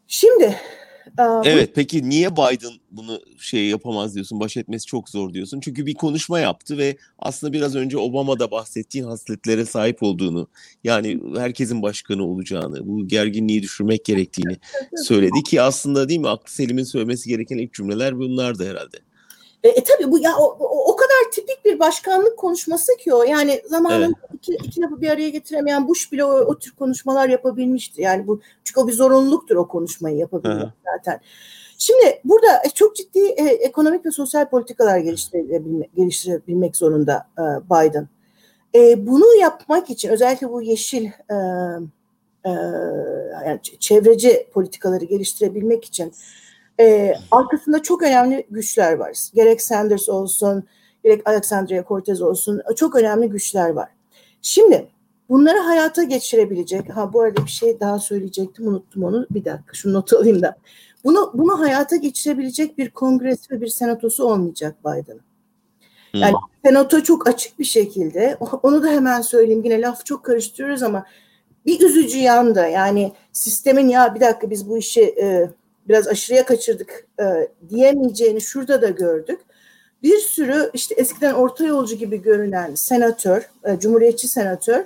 Şimdi 0.07 0.55
Evet 1.45 1.71
peki 1.75 2.09
niye 2.09 2.31
Biden 2.31 2.71
bunu 2.91 3.21
şey 3.39 3.67
yapamaz 3.67 4.15
diyorsun, 4.15 4.39
baş 4.39 4.57
etmesi 4.57 4.85
çok 4.85 5.09
zor 5.09 5.33
diyorsun? 5.33 5.59
Çünkü 5.59 5.85
bir 5.85 5.93
konuşma 5.93 6.39
yaptı 6.39 6.77
ve 6.77 6.97
aslında 7.19 7.53
biraz 7.53 7.75
önce 7.75 7.97
Obama'da 7.97 8.51
bahsettiğin 8.51 9.05
hasletlere 9.05 9.65
sahip 9.65 10.03
olduğunu, 10.03 10.47
yani 10.83 11.19
herkesin 11.37 11.81
başkanı 11.81 12.23
olacağını, 12.23 12.87
bu 12.87 13.07
gerginliği 13.07 13.61
düşürmek 13.61 14.05
gerektiğini 14.05 14.57
söyledi 14.95 15.43
ki 15.43 15.61
aslında 15.61 16.09
değil 16.09 16.19
mi 16.19 16.29
aklı 16.29 16.51
Selim'in 16.51 16.83
söylemesi 16.83 17.29
gereken 17.29 17.57
ilk 17.57 17.73
cümleler 17.73 18.17
bunlar 18.17 18.59
da 18.59 18.63
herhalde. 18.63 18.97
E, 19.63 19.69
e 19.69 19.83
tabii 19.83 20.11
bu 20.11 20.19
ya 20.19 20.37
o, 20.37 20.57
o, 20.91 20.95
kadar 20.95 21.31
tipik 21.31 21.65
bir 21.65 21.79
başkanlık 21.79 22.37
konuşması 22.37 22.97
ki 22.97 23.13
o. 23.13 23.23
Yani 23.23 23.61
zamanın 23.65 24.01
evet. 24.01 24.33
iki, 24.33 24.53
iki 24.53 24.81
lafı 24.81 25.01
bir 25.01 25.09
araya 25.09 25.29
getiremeyen 25.29 25.87
Bush 25.87 26.11
bile 26.11 26.25
o, 26.25 26.31
o 26.31 26.59
tür 26.59 26.71
konuşmalar 26.71 27.29
yapabilmişti. 27.29 28.01
Yani 28.01 28.27
bu 28.27 28.41
çünkü 28.63 28.79
o 28.79 28.87
bir 28.87 28.93
zorunluluktur 28.93 29.55
o 29.55 29.67
konuşmayı 29.67 30.17
yapabilmek 30.17 30.67
Hı. 30.67 30.73
zaten. 30.85 31.19
Şimdi 31.77 32.21
burada 32.23 32.47
e, 32.65 32.69
çok 32.69 32.95
ciddi 32.95 33.19
e, 33.19 33.43
ekonomik 33.43 34.05
ve 34.05 34.11
sosyal 34.11 34.49
politikalar 34.49 34.97
geliştirebilmek, 34.97 35.95
geliştirebilmek 35.95 36.75
zorunda 36.75 37.27
e, 37.37 37.43
Biden. 37.69 38.07
E, 38.75 39.07
bunu 39.07 39.35
yapmak 39.35 39.89
için 39.89 40.09
özellikle 40.09 40.49
bu 40.49 40.61
yeşil 40.61 41.05
e, 41.05 41.35
e, 42.45 42.51
yani 43.45 43.59
çevreci 43.79 44.47
politikaları 44.53 45.05
geliştirebilmek 45.05 45.85
için 45.85 46.13
e, 46.79 47.13
arkasında 47.31 47.81
çok 47.81 48.03
önemli 48.03 48.47
güçler 48.49 48.93
var. 48.93 49.17
Gerek 49.33 49.61
Sanders 49.61 50.09
olsun, 50.09 50.63
gerek 51.03 51.29
Alexandria 51.29 51.83
Cortez 51.87 52.21
olsun 52.21 52.61
çok 52.75 52.95
önemli 52.95 53.29
güçler 53.29 53.69
var. 53.69 53.89
Şimdi 54.41 54.87
bunları 55.29 55.57
hayata 55.57 56.03
geçirebilecek, 56.03 56.89
ha 56.89 57.13
bu 57.13 57.21
arada 57.21 57.45
bir 57.45 57.51
şey 57.51 57.79
daha 57.79 57.99
söyleyecektim 57.99 58.67
unuttum 58.67 59.03
onu 59.03 59.27
bir 59.31 59.45
dakika 59.45 59.73
şu 59.73 59.93
notu 59.93 60.17
alayım 60.17 60.41
da. 60.41 60.57
Bunu, 61.03 61.31
bunu 61.33 61.59
hayata 61.59 61.95
geçirebilecek 61.95 62.77
bir 62.77 62.89
kongresi 62.89 63.51
ve 63.51 63.61
bir 63.61 63.67
senatosu 63.67 64.25
olmayacak 64.25 64.75
Biden'ın. 64.85 65.21
Yani 66.13 66.33
hmm. 66.33 66.39
senato 66.65 67.03
çok 67.03 67.27
açık 67.27 67.59
bir 67.59 67.63
şekilde, 67.63 68.37
onu 68.63 68.83
da 68.83 68.87
hemen 68.87 69.21
söyleyeyim 69.21 69.61
yine 69.63 69.81
laf 69.81 70.05
çok 70.05 70.23
karıştırıyoruz 70.23 70.83
ama 70.83 71.05
bir 71.65 71.79
üzücü 71.79 72.17
yan 72.17 72.55
da 72.55 72.67
yani 72.67 73.13
sistemin 73.31 73.87
ya 73.87 74.15
bir 74.15 74.19
dakika 74.19 74.49
biz 74.49 74.69
bu 74.69 74.77
işi 74.77 75.01
e, 75.01 75.49
biraz 75.87 76.07
aşırıya 76.07 76.45
kaçırdık 76.45 77.07
e, 77.19 77.23
diyemeyeceğini 77.69 78.41
şurada 78.41 78.81
da 78.81 78.89
gördük. 78.89 79.39
Bir 80.03 80.17
sürü 80.17 80.69
işte 80.73 80.95
eskiden 80.95 81.33
orta 81.33 81.65
yolcu 81.65 81.95
gibi 81.95 82.21
görünen 82.21 82.75
senatör, 82.75 83.49
e, 83.63 83.79
cumhuriyetçi 83.79 84.27
senatör 84.27 84.79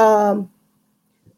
e, 0.00 0.06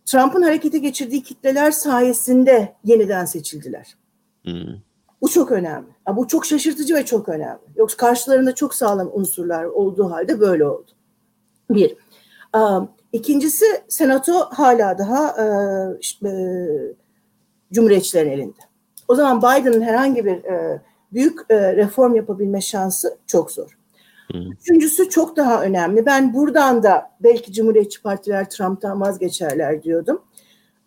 Trump'ın 0.05 0.43
harekete 0.43 0.79
geçirdiği 0.79 1.23
kitleler 1.23 1.71
sayesinde 1.71 2.73
yeniden 2.85 3.25
seçildiler. 3.25 3.97
Hmm. 4.45 4.75
Bu 5.23 5.29
çok 5.29 5.53
önemli. 5.53 5.89
Bu 6.17 6.29
çok 6.29 6.47
şaşırtıcı 6.47 6.95
ve 6.95 7.05
çok 7.05 7.29
önemli. 7.29 7.61
Yoksa 7.77 7.97
karşılarında 7.97 8.55
çok 8.55 8.75
sağlam 8.75 9.11
unsurlar 9.13 9.65
olduğu 9.65 10.11
halde 10.11 10.41
böyle 10.41 10.67
oldu. 10.67 10.91
Bir. 11.71 11.97
İkincisi 13.13 13.65
senato 13.89 14.33
hala 14.51 14.99
daha 14.99 15.29
e, 15.29 16.29
e, 16.29 16.33
cumhuriyetçilerin 17.73 18.31
elinde. 18.31 18.72
O 19.09 19.15
zaman 19.15 19.39
Biden'ın 19.39 19.83
herhangi 19.83 20.25
bir 20.25 20.45
e, 20.45 20.83
büyük 21.13 21.41
e, 21.51 21.77
reform 21.77 22.15
yapabilme 22.15 22.61
şansı 22.61 23.19
çok 23.27 23.51
zor. 23.51 23.79
Hmm. 24.33 24.53
Üçüncüsü 24.53 25.09
çok 25.09 25.37
daha 25.37 25.63
önemli. 25.63 26.07
Ben 26.07 26.35
buradan 26.35 26.83
da 26.83 27.11
belki 27.21 27.53
Cumhuriyetçi 27.53 28.03
partiler 28.03 28.51
Trump'tan 28.51 29.01
vazgeçerler 29.01 29.83
diyordum. 29.83 30.23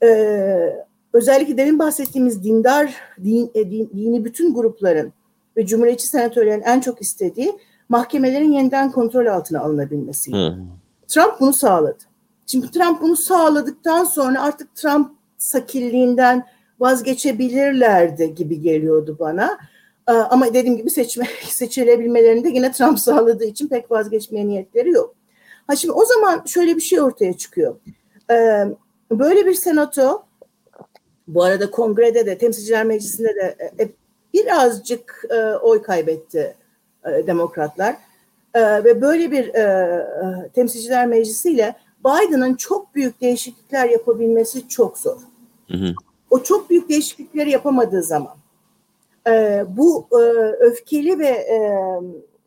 Ee, 0.03 0.75
özellikle 1.13 1.57
demin 1.57 1.79
bahsettiğimiz 1.79 2.43
dindar, 2.43 2.95
din, 3.23 3.51
e, 3.55 3.71
din, 3.71 3.89
dini 3.95 4.25
bütün 4.25 4.53
grupların 4.53 5.13
ve 5.57 5.65
Cumhuriyetçi 5.65 6.07
senatörlerin 6.07 6.61
en 6.61 6.79
çok 6.79 7.01
istediği 7.01 7.59
mahkemelerin 7.89 8.51
yeniden 8.51 8.91
kontrol 8.91 9.25
altına 9.25 9.61
alınabilmesi. 9.61 10.31
Hmm. 10.31 10.67
Trump 11.07 11.39
bunu 11.39 11.53
sağladı. 11.53 12.03
Şimdi 12.45 12.71
Trump 12.71 13.01
bunu 13.01 13.15
sağladıktan 13.15 14.03
sonra 14.03 14.41
artık 14.41 14.75
Trump 14.75 15.11
sakilliğinden 15.37 16.45
vazgeçebilirlerdi 16.79 18.35
gibi 18.35 18.61
geliyordu 18.61 19.17
bana. 19.19 19.57
Ee, 20.09 20.11
ama 20.11 20.53
dediğim 20.53 20.77
gibi 20.77 20.89
seçme, 20.89 21.25
seçilebilmelerini 21.43 22.55
yine 22.55 22.71
Trump 22.71 22.99
sağladığı 22.99 23.45
için 23.45 23.67
pek 23.67 23.91
vazgeçmeye 23.91 24.47
niyetleri 24.47 24.89
yok. 24.89 25.15
Ha 25.67 25.75
şimdi 25.75 25.91
o 25.91 26.05
zaman 26.05 26.43
şöyle 26.45 26.75
bir 26.75 26.81
şey 26.81 27.01
ortaya 27.01 27.37
çıkıyor. 27.37 27.75
Ee, 28.31 28.65
böyle 29.11 29.45
bir 29.45 29.53
senato, 29.53 30.25
bu 31.27 31.43
arada 31.43 31.71
kongrede 31.71 32.25
de, 32.25 32.37
temsilciler 32.37 32.85
meclisinde 32.85 33.35
de 33.35 33.55
e, 33.59 33.83
e, 33.83 33.89
birazcık 34.33 35.25
e, 35.29 35.35
oy 35.55 35.81
kaybetti 35.81 36.55
demokratlar. 37.27 37.95
Ve 38.55 39.01
böyle 39.01 39.31
bir 39.31 39.51
temsilciler 40.53 41.07
meclisiyle 41.07 41.75
Biden'ın 41.99 42.55
çok 42.55 42.95
büyük 42.95 43.21
değişiklikler 43.21 43.89
yapabilmesi 43.89 44.67
çok 44.67 44.97
zor. 44.97 45.19
Hı 45.71 45.77
hı 45.77 45.93
o 46.35 46.43
çok 46.43 46.69
büyük 46.69 46.89
değişiklikleri 46.89 47.51
yapamadığı 47.51 48.03
zaman 48.03 48.37
e, 49.27 49.63
bu 49.69 50.07
e, 50.11 50.15
öfkeli 50.59 51.19
ve 51.19 51.27
e, 51.27 51.59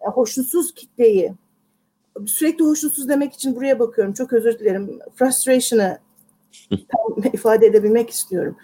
hoşnutsuz 0.00 0.74
kitleyi 0.74 1.34
sürekli 2.26 2.64
hoşnutsuz 2.64 3.08
demek 3.08 3.32
için 3.32 3.56
buraya 3.56 3.78
bakıyorum. 3.78 4.14
Çok 4.14 4.32
özür 4.32 4.58
dilerim. 4.58 4.98
Frustration'ı 5.14 5.98
ifade 7.32 7.66
edebilmek 7.66 8.10
istiyorum. 8.10 8.56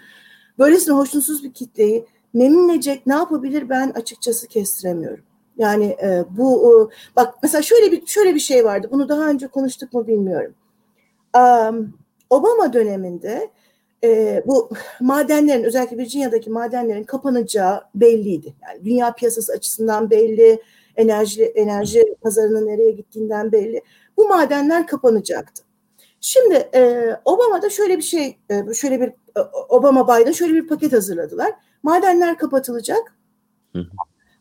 Böylesine 0.59 0.95
hoşnutsuz 0.95 1.43
bir 1.43 1.53
kitleyi 1.53 2.05
memnun 2.33 2.69
edecek 2.69 3.07
ne 3.07 3.13
yapabilir 3.13 3.69
ben 3.69 3.89
açıkçası 3.89 4.47
kestiremiyorum. 4.47 5.23
Yani 5.57 5.85
e, 5.85 6.23
bu 6.29 6.65
e, 6.65 6.73
bak 7.15 7.35
mesela 7.43 7.61
şöyle 7.61 7.91
bir 7.91 8.07
şöyle 8.07 8.35
bir 8.35 8.39
şey 8.39 8.65
vardı. 8.65 8.87
Bunu 8.91 9.09
daha 9.09 9.29
önce 9.29 9.47
konuştuk 9.47 9.93
mu 9.93 10.07
bilmiyorum. 10.07 10.53
Um, 11.37 11.93
Obama 12.29 12.73
döneminde 12.73 13.49
e, 14.05 14.43
bu 14.45 14.69
madenlerin 14.99 15.63
özellikle 15.63 15.97
Virginia'daki 15.97 16.49
madenlerin 16.49 17.03
kapanacağı 17.03 17.81
belliydi. 17.95 18.53
Yani 18.63 18.85
dünya 18.85 19.13
piyasası 19.13 19.53
açısından 19.53 20.09
belli, 20.09 20.61
enerji 20.95 21.43
enerji 21.43 22.15
pazarının 22.21 22.67
nereye 22.67 22.91
gittiğinden 22.91 23.51
belli. 23.51 23.81
Bu 24.17 24.27
madenler 24.27 24.87
kapanacaktı. 24.87 25.63
Şimdi 26.21 26.69
e, 26.75 27.09
Obama'da 27.25 27.69
şöyle 27.69 27.97
bir 27.97 28.03
şey, 28.03 28.37
e, 28.49 28.73
şöyle 28.73 29.01
bir 29.01 29.07
e, 29.07 29.41
Obama 29.69 30.07
Biden 30.07 30.31
şöyle 30.31 30.53
bir 30.53 30.67
paket 30.67 30.93
hazırladılar. 30.93 31.53
Madenler 31.83 32.37
kapatılacak. 32.37 33.15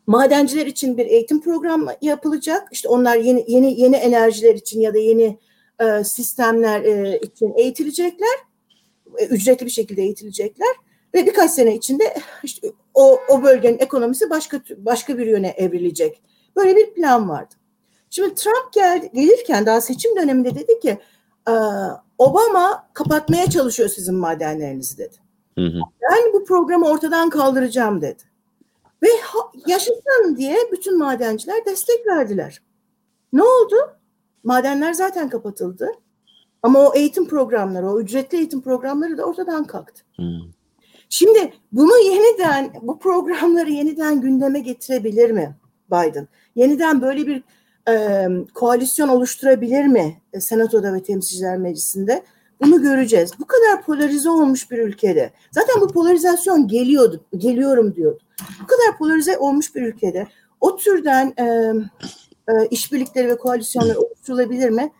Madenciler 0.06 0.66
için 0.66 0.96
bir 0.96 1.06
eğitim 1.06 1.40
programı 1.40 1.92
yapılacak. 2.02 2.68
İşte 2.72 2.88
onlar 2.88 3.16
yeni 3.16 3.44
yeni 3.48 3.80
yeni 3.80 3.96
enerjiler 3.96 4.54
için 4.54 4.80
ya 4.80 4.94
da 4.94 4.98
yeni 4.98 5.38
e, 5.80 6.04
sistemler 6.04 6.82
e, 6.82 7.18
için 7.18 7.54
eğitilecekler. 7.56 8.53
E, 9.18 9.26
ücretli 9.26 9.64
bir 9.64 9.70
şekilde 9.70 10.02
eğitilecekler 10.02 10.76
ve 11.14 11.26
birkaç 11.26 11.50
sene 11.50 11.74
içinde 11.74 12.14
işte 12.42 12.72
o 12.94 13.18
o 13.28 13.42
bölgenin 13.42 13.78
ekonomisi 13.78 14.30
başka 14.30 14.60
başka 14.76 15.18
bir 15.18 15.26
yöne 15.26 15.48
evrilecek. 15.48 16.22
Böyle 16.56 16.76
bir 16.76 16.94
plan 16.94 17.28
vardı. 17.28 17.54
Şimdi 18.10 18.34
Trump 18.34 18.72
geldi, 18.72 19.10
gelirken 19.14 19.66
daha 19.66 19.80
seçim 19.80 20.16
döneminde 20.16 20.54
dedi 20.54 20.80
ki 20.80 20.98
Obama 22.18 22.88
kapatmaya 22.92 23.50
çalışıyor 23.50 23.88
sizin 23.88 24.14
madenlerinizi 24.14 24.98
dedi. 24.98 25.16
Hı 25.58 25.64
hı. 25.64 25.80
Ben 26.02 26.32
bu 26.32 26.44
programı 26.44 26.88
ortadan 26.88 27.30
kaldıracağım 27.30 28.02
dedi. 28.02 28.22
Ve 29.02 29.08
yaşasın 29.66 30.36
diye 30.36 30.56
bütün 30.72 30.98
madenciler 30.98 31.64
destek 31.66 32.06
verdiler. 32.06 32.62
Ne 33.32 33.42
oldu? 33.42 33.76
Madenler 34.44 34.92
zaten 34.92 35.28
kapatıldı. 35.28 35.88
Ama 36.64 36.78
o 36.78 36.94
eğitim 36.94 37.28
programları, 37.28 37.90
o 37.90 38.00
ücretli 38.00 38.36
eğitim 38.36 38.60
programları 38.60 39.18
da 39.18 39.24
ortadan 39.24 39.64
kalktı. 39.64 40.02
Hmm. 40.16 40.40
Şimdi 41.08 41.52
bunu 41.72 41.98
yeniden, 41.98 42.72
bu 42.82 42.98
programları 42.98 43.70
yeniden 43.70 44.20
gündeme 44.20 44.60
getirebilir 44.60 45.30
mi 45.30 45.56
Biden? 45.90 46.28
Yeniden 46.56 47.02
böyle 47.02 47.26
bir 47.26 47.42
e, 47.88 48.26
koalisyon 48.54 49.08
oluşturabilir 49.08 49.84
mi 49.84 50.20
e, 50.32 50.40
Senato'da 50.40 50.94
ve 50.94 51.02
Temsilciler 51.02 51.58
Meclisi'nde? 51.58 52.22
Bunu 52.62 52.82
göreceğiz. 52.82 53.30
Bu 53.40 53.46
kadar 53.46 53.82
polarize 53.82 54.30
olmuş 54.30 54.70
bir 54.70 54.78
ülkede. 54.78 55.32
Zaten 55.50 55.80
bu 55.80 55.88
polarizasyon 55.88 56.68
geliyordu, 56.68 57.24
geliyorum 57.36 57.94
diyordu. 57.94 58.22
Bu 58.62 58.66
kadar 58.66 58.98
polarize 58.98 59.38
olmuş 59.38 59.74
bir 59.74 59.82
ülkede 59.82 60.28
o 60.60 60.76
türden 60.76 61.34
e, 61.38 61.44
e, 62.48 62.66
işbirlikleri 62.70 63.28
ve 63.28 63.36
koalisyonlar 63.36 63.94
oluşturulabilir 63.94 64.70
mi? 64.70 64.92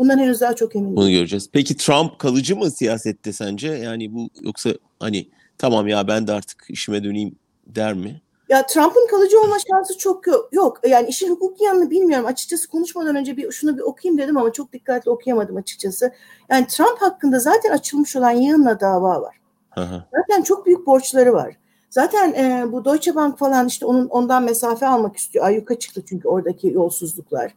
Bundan 0.00 0.18
henüz 0.18 0.40
daha 0.40 0.54
çok 0.54 0.76
eminim. 0.76 0.96
Bunu 0.96 1.10
göreceğiz. 1.10 1.48
Peki 1.52 1.76
Trump 1.76 2.18
kalıcı 2.18 2.56
mı 2.56 2.70
siyasette 2.70 3.32
sence? 3.32 3.68
Yani 3.68 4.14
bu 4.14 4.28
yoksa 4.40 4.70
hani 5.00 5.28
tamam 5.58 5.88
ya 5.88 6.08
ben 6.08 6.26
de 6.26 6.32
artık 6.32 6.66
işime 6.68 7.04
döneyim 7.04 7.36
der 7.66 7.94
mi? 7.94 8.20
Ya 8.48 8.66
Trump'ın 8.66 9.06
kalıcı 9.10 9.40
olma 9.40 9.56
şansı 9.70 9.98
çok 9.98 10.26
yok. 10.26 10.48
yok. 10.52 10.80
Yani 10.88 11.08
işin 11.08 11.30
hukuki 11.30 11.64
yanını 11.64 11.90
bilmiyorum. 11.90 12.26
Açıkçası 12.26 12.68
konuşmadan 12.68 13.16
önce 13.16 13.36
bir 13.36 13.52
şunu 13.52 13.76
bir 13.76 13.82
okuyayım 13.82 14.18
dedim 14.18 14.36
ama 14.36 14.52
çok 14.52 14.72
dikkatli 14.72 15.10
okuyamadım 15.10 15.56
açıkçası. 15.56 16.12
Yani 16.50 16.66
Trump 16.66 17.02
hakkında 17.02 17.38
zaten 17.38 17.70
açılmış 17.70 18.16
olan 18.16 18.30
yığınla 18.30 18.80
dava 18.80 19.22
var. 19.22 19.36
Aha. 19.76 20.08
Zaten 20.14 20.42
çok 20.42 20.66
büyük 20.66 20.86
borçları 20.86 21.32
var. 21.32 21.56
Zaten 21.90 22.32
e, 22.32 22.72
bu 22.72 22.84
Deutsche 22.84 23.14
Bank 23.14 23.38
falan 23.38 23.66
işte 23.66 23.86
onun 23.86 24.06
ondan 24.08 24.42
mesafe 24.42 24.86
almak 24.86 25.16
istiyor. 25.16 25.44
Ayyuka 25.44 25.78
çıktı 25.78 26.02
çünkü 26.08 26.28
oradaki 26.28 26.68
yolsuzluklar. 26.68 27.54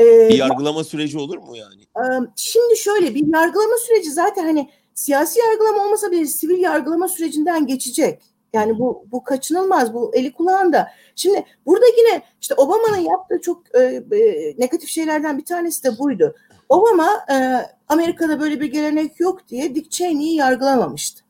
E, 0.00 0.28
bir 0.28 0.38
yargılama 0.38 0.84
süreci 0.84 1.18
olur 1.18 1.38
mu 1.38 1.56
yani? 1.56 1.82
Şimdi 2.36 2.76
şöyle 2.76 3.14
bir 3.14 3.26
yargılama 3.26 3.76
süreci 3.76 4.10
zaten 4.10 4.44
hani 4.44 4.70
siyasi 4.94 5.40
yargılama 5.40 5.84
olmasa 5.84 6.10
bile 6.10 6.26
sivil 6.26 6.58
yargılama 6.58 7.08
sürecinden 7.08 7.66
geçecek. 7.66 8.22
Yani 8.52 8.78
bu 8.78 9.06
bu 9.12 9.24
kaçınılmaz. 9.24 9.94
Bu 9.94 10.10
eli 10.14 10.32
kulağında. 10.32 10.88
Şimdi 11.16 11.44
burada 11.66 11.86
yine 11.98 12.22
işte 12.40 12.54
Obama'nın 12.54 13.00
yaptığı 13.00 13.40
çok 13.40 13.76
e, 13.76 13.80
e, 14.12 14.54
negatif 14.58 14.88
şeylerden 14.88 15.38
bir 15.38 15.44
tanesi 15.44 15.84
de 15.84 15.98
buydu. 15.98 16.34
Obama 16.68 17.08
e, 17.32 17.36
Amerika'da 17.88 18.40
böyle 18.40 18.60
bir 18.60 18.66
gelenek 18.66 19.20
yok 19.20 19.48
diye 19.48 19.74
Dick 19.74 19.90
Cheney'i 19.90 20.34
yargılamamıştı. 20.34 21.22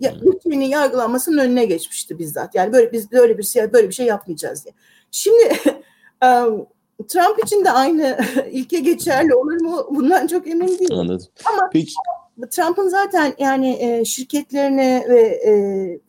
Ya, 0.00 0.14
Dick 0.20 0.42
Cheney'in 0.42 0.70
yargılanmasının 0.70 1.38
önüne 1.38 1.64
geçmişti 1.64 2.18
bizzat. 2.18 2.54
Yani 2.54 2.72
böyle 2.72 2.92
biz 2.92 3.12
böyle 3.12 3.38
bir 3.38 3.42
şey 3.42 3.72
böyle 3.72 3.88
bir 3.88 3.94
şey 3.94 4.06
yapmayacağız 4.06 4.64
diye. 4.64 4.74
Şimdi 5.10 5.56
Trump 7.08 7.44
için 7.44 7.64
de 7.64 7.70
aynı 7.70 8.18
ilke 8.50 8.80
geçerli 8.80 9.34
olur 9.34 9.60
mu? 9.60 9.86
Bundan 9.90 10.26
çok 10.26 10.48
emin 10.48 10.68
değilim. 10.68 10.98
Anladım. 10.98 11.26
Ama 11.44 11.70
Peki. 11.72 11.92
Trump'ın 12.50 12.88
zaten 12.88 13.34
yani 13.38 13.76
e, 13.80 14.04
şirketlerine 14.04 15.06
ve 15.08 15.20
e, 15.20 15.52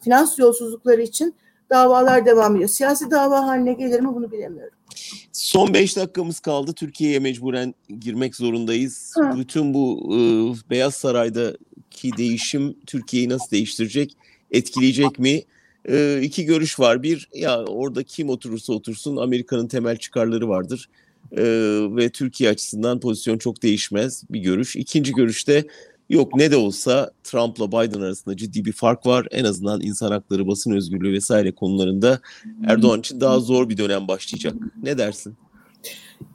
finans 0.04 0.40
yolsuzlukları 0.40 1.02
için 1.02 1.36
davalar 1.70 2.26
devam 2.26 2.56
ediyor. 2.56 2.70
Siyasi 2.70 3.12
dava 3.12 3.48
haline 3.48 3.74
gelir 3.74 4.00
mi 4.00 4.16
bunu 4.16 4.32
bilemiyorum. 4.32 4.74
Son 5.32 5.74
beş 5.74 5.98
dakikamız 5.98 6.40
kaldı. 6.40 6.74
Türkiye'ye 6.74 7.20
mecburen 7.20 7.74
girmek 8.00 8.36
zorundayız. 8.36 9.14
Ha. 9.16 9.36
Bütün 9.38 9.74
bu 9.74 10.10
e, 10.14 10.20
Beyaz 10.70 10.96
Saray'daki 10.96 12.18
değişim 12.18 12.78
Türkiye'yi 12.86 13.30
nasıl 13.30 13.52
değiştirecek? 13.52 14.18
Etkileyecek 14.52 15.20
mi? 15.20 15.44
E, 15.88 16.22
iki 16.22 16.46
görüş 16.46 16.80
var. 16.80 17.04
Bir, 17.04 17.30
ya 17.34 17.66
orada 17.66 18.04
kim 18.04 18.30
oturursa 18.30 18.74
otursun 18.74 19.18
Amerika'nın 19.18 19.68
temel 19.68 19.98
çıkarları 19.98 20.50
vardır. 20.50 20.90
E, 21.32 21.44
ve 21.96 22.10
Türkiye 22.10 22.50
açısından 22.50 23.00
pozisyon 23.00 23.38
çok 23.38 23.64
değişmez 23.64 24.24
bir 24.30 24.40
görüş. 24.40 24.76
İkinci 24.76 25.14
görüşte 25.14 25.66
Yok 26.10 26.36
ne 26.36 26.52
de 26.52 26.56
olsa 26.56 27.12
Trump'la 27.24 27.68
Biden 27.68 28.02
arasında 28.02 28.38
ciddi 28.38 28.66
bir 28.66 28.72
fark 28.72 29.06
var. 29.06 29.28
En 29.32 29.44
azından 29.44 29.82
insan 29.82 30.12
hakları, 30.12 30.48
basın 30.48 30.72
özgürlüğü 30.72 31.14
vesaire 31.14 31.52
konularında 31.52 32.20
Erdoğan 32.68 33.00
için 33.00 33.22
daha 33.22 33.40
zor 33.40 33.70
bir 33.70 33.78
dönem 33.78 34.08
başlayacak. 34.08 34.54
Ne 34.84 34.98
dersin? 34.98 35.36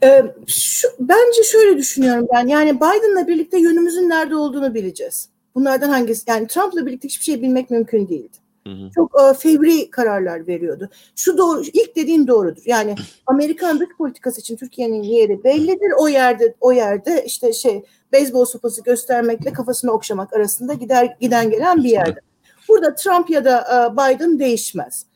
Ee, 0.05 0.23
şu, 0.47 0.89
bence 1.01 1.43
şöyle 1.53 1.79
düşünüyorum 1.79 2.29
ben. 2.35 2.47
Yani 2.47 2.77
Biden'la 2.77 3.29
birlikte 3.29 3.61
yönümüzün 3.61 4.09
nerede 4.09 4.37
olduğunu 4.37 4.75
bileceğiz. 4.75 5.29
Bunlardan 5.55 5.89
hangisi? 5.89 6.31
Yani 6.31 6.47
Trump'la 6.47 6.87
birlikte 6.87 7.09
hiçbir 7.09 7.25
şey 7.25 7.43
bilmek 7.43 7.71
mümkün 7.71 8.09
değildi. 8.09 8.42
Hı 8.67 8.71
hı. 8.73 8.91
Çok 8.95 9.21
e, 9.21 9.35
fevri 9.35 9.91
kararlar 9.91 10.47
veriyordu. 10.47 10.91
Şu 11.17 11.39
doğru, 11.39 11.63
ilk 11.73 11.97
dediğin 11.97 12.27
doğrudur. 12.27 12.63
Yani 12.65 12.95
Amerikan 13.27 13.81
dış 13.81 13.89
politikası 13.99 14.41
için 14.41 14.57
Türkiye'nin 14.57 15.03
yeri 15.03 15.45
bellidir. 15.45 15.93
O 15.99 16.09
yerde 16.09 16.55
o 16.61 16.73
yerde 16.73 17.25
işte 17.27 17.53
şey 17.53 17.85
beyzbol 18.13 18.45
sopası 18.45 18.83
göstermekle 18.83 19.53
kafasını 19.53 19.91
okşamak 19.91 20.33
arasında 20.33 20.75
gider 20.75 21.17
giden 21.21 21.51
gelen 21.51 21.85
bir 21.85 21.91
yerde. 21.91 22.21
Burada 22.69 22.95
Trump 22.95 23.31
ya 23.31 23.45
da 23.45 23.61
e, 23.61 23.93
Biden 23.93 24.39
değişmez. 24.39 25.07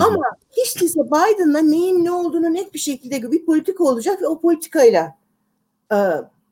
Ama 0.00 0.22
hiç 0.50 0.80
değilse 0.80 1.00
Biden'la 1.00 1.58
neyin 1.58 2.04
ne 2.04 2.10
olduğunu 2.10 2.54
net 2.54 2.74
bir 2.74 2.78
şekilde 2.78 3.32
bir 3.32 3.46
politika 3.46 3.84
olacak 3.84 4.22
ve 4.22 4.26
o 4.26 4.40
politikayla 4.40 5.14
e, 5.92 5.96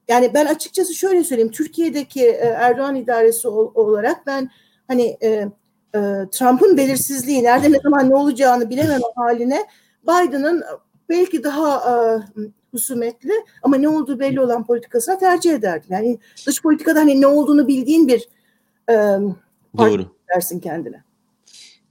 yani 0.08 0.34
ben 0.34 0.46
açıkçası 0.46 0.94
şöyle 0.94 1.24
söyleyeyim 1.24 1.50
Türkiye'deki 1.50 2.26
e, 2.26 2.46
Erdoğan 2.46 2.96
idaresi 2.96 3.48
olarak 3.48 4.26
ben 4.26 4.50
hani 4.88 5.16
e, 5.22 5.48
e, 5.94 6.00
Trump'ın 6.32 6.76
belirsizliği, 6.76 7.42
nerede 7.42 7.72
ne 7.72 7.80
zaman 7.80 8.10
ne 8.10 8.16
olacağını 8.16 8.70
bilememe 8.70 9.04
haline 9.16 9.66
Biden'ın 10.02 10.62
belki 11.08 11.44
daha 11.44 11.76
e, 11.76 11.94
husumetli 12.70 13.32
ama 13.62 13.76
ne 13.76 13.88
olduğu 13.88 14.20
belli 14.20 14.40
olan 14.40 14.66
politikasına 14.66 15.18
tercih 15.18 15.52
ederdim. 15.52 15.88
Yani 15.90 16.18
dış 16.46 16.62
politikada 16.62 17.00
hani 17.00 17.20
ne 17.20 17.26
olduğunu 17.26 17.68
bildiğin 17.68 18.08
bir 18.08 18.28
e, 18.88 18.94
Doğru. 19.78 20.06
dersin 20.34 20.60
kendine. 20.60 21.02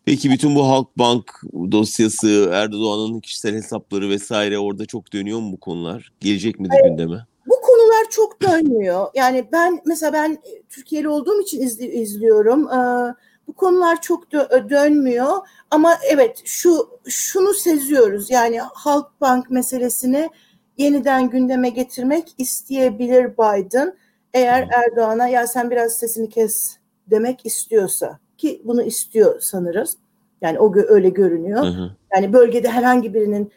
Peki 0.05 0.29
bütün 0.29 0.55
bu 0.55 0.67
Halkbank 0.67 1.41
dosyası, 1.71 2.49
Erdoğan'ın 2.53 3.19
kişisel 3.19 3.55
hesapları 3.55 4.09
vesaire 4.09 4.59
orada 4.59 4.85
çok 4.85 5.13
dönüyor 5.13 5.39
mu 5.39 5.51
bu 5.51 5.59
konular? 5.59 6.11
Gelecek 6.19 6.59
mi 6.59 6.67
evet. 6.73 6.85
gündeme? 6.85 7.25
Bu 7.47 7.61
konular 7.61 8.09
çok 8.09 8.41
dönmüyor. 8.41 9.07
Yani 9.15 9.47
ben 9.51 9.79
mesela 9.85 10.13
ben 10.13 10.37
Türkiye'li 10.69 11.09
olduğum 11.09 11.41
için 11.41 11.61
izli, 11.61 11.85
izliyorum. 11.85 12.67
Ee, 12.67 13.15
bu 13.51 13.55
konular 13.55 14.01
çok 14.01 14.33
dö- 14.33 14.69
dönmüyor 14.69 15.37
ama 15.71 15.97
evet 16.09 16.41
şu 16.45 16.89
şunu 17.07 17.53
seziyoruz 17.53 18.29
yani 18.29 18.59
Halkbank 18.59 19.49
meselesini 19.49 20.29
yeniden 20.77 21.29
gündeme 21.29 21.69
getirmek 21.69 22.35
isteyebilir 22.37 23.33
Biden 23.33 23.97
eğer 24.33 24.69
Erdoğan'a 24.71 25.27
ya 25.27 25.47
sen 25.47 25.71
biraz 25.71 25.93
sesini 25.93 26.29
kes 26.29 26.77
demek 27.07 27.45
istiyorsa 27.45 28.19
ki 28.37 28.61
bunu 28.65 28.83
istiyor 28.83 29.39
sanırız. 29.41 29.97
Yani 30.41 30.59
o 30.59 30.75
öyle 30.75 31.09
görünüyor. 31.09 31.63
Hı 31.63 31.67
hı. 31.67 31.91
Yani 32.15 32.33
bölgede 32.33 32.69
herhangi 32.69 33.13
birinin 33.13 33.51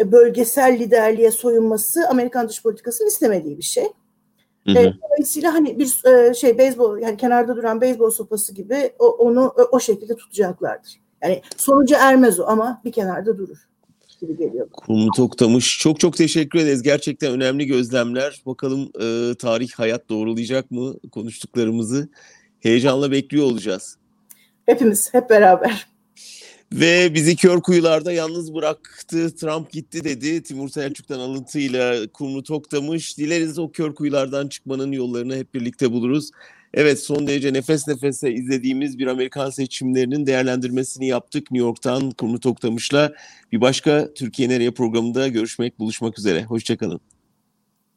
e, 0.00 0.12
bölgesel 0.12 0.78
liderliğe 0.78 1.30
soyunması 1.30 2.08
Amerikan 2.08 2.48
dış 2.48 2.62
politikasının 2.62 3.08
istemediği 3.08 3.58
bir 3.58 3.62
şey. 3.62 3.86
Hı 4.66 4.72
hı. 4.72 4.94
Dolayısıyla 5.02 5.54
hani 5.54 5.78
bir 5.78 5.92
şey 6.34 6.58
beyzbol 6.58 6.98
yani 6.98 7.16
kenarda 7.16 7.56
duran 7.56 7.80
beyzbol 7.80 8.10
sopası 8.10 8.54
gibi 8.54 8.92
onu 8.98 9.54
o 9.72 9.80
şekilde 9.80 10.16
tutacaklardır. 10.16 11.00
Yani 11.22 11.42
sonuca 11.56 11.98
ermez 12.00 12.40
o 12.40 12.44
ama 12.46 12.80
bir 12.84 12.92
kenarda 12.92 13.38
durur 13.38 13.68
gibi 14.20 14.36
geliyor. 14.36 14.68
Kurumu 14.72 15.10
Toktamış 15.16 15.78
çok 15.78 16.00
çok 16.00 16.16
teşekkür 16.16 16.58
ederiz. 16.58 16.82
Gerçekten 16.82 17.32
önemli 17.32 17.66
gözlemler. 17.66 18.42
Bakalım 18.46 18.90
e, 19.00 19.34
tarih 19.34 19.70
hayat 19.76 20.08
doğrulayacak 20.08 20.70
mı 20.70 20.94
konuştuklarımızı? 21.12 22.08
Heyecanla 22.60 23.10
bekliyor 23.10 23.44
olacağız. 23.44 23.98
Hepimiz 24.66 25.14
hep 25.14 25.30
beraber. 25.30 25.86
Ve 26.72 27.14
bizi 27.14 27.36
kör 27.36 27.60
kuyularda 27.60 28.12
yalnız 28.12 28.54
bıraktı. 28.54 29.36
Trump 29.36 29.72
gitti 29.72 30.04
dedi. 30.04 30.42
Timur 30.42 30.68
Selçuk'tan 30.68 31.20
alıntıyla 31.20 32.06
Kumru 32.06 32.42
Toktamış. 32.42 33.18
Dileriz 33.18 33.58
o 33.58 33.70
kör 33.70 33.94
kuyulardan 33.94 34.48
çıkmanın 34.48 34.92
yollarını 34.92 35.36
hep 35.36 35.54
birlikte 35.54 35.92
buluruz. 35.92 36.30
Evet 36.74 37.02
son 37.02 37.26
derece 37.26 37.52
nefes 37.52 37.88
nefese 37.88 38.32
izlediğimiz 38.32 38.98
bir 38.98 39.06
Amerikan 39.06 39.50
seçimlerinin 39.50 40.26
değerlendirmesini 40.26 41.06
yaptık 41.06 41.50
New 41.50 41.66
York'tan 41.66 42.10
Kurnu 42.10 42.40
Toktamış'la. 42.40 43.12
Bir 43.52 43.60
başka 43.60 44.14
Türkiye 44.14 44.48
Nereye 44.48 44.70
programında 44.70 45.28
görüşmek, 45.28 45.78
buluşmak 45.78 46.18
üzere. 46.18 46.44
Hoşçakalın. 46.44 47.00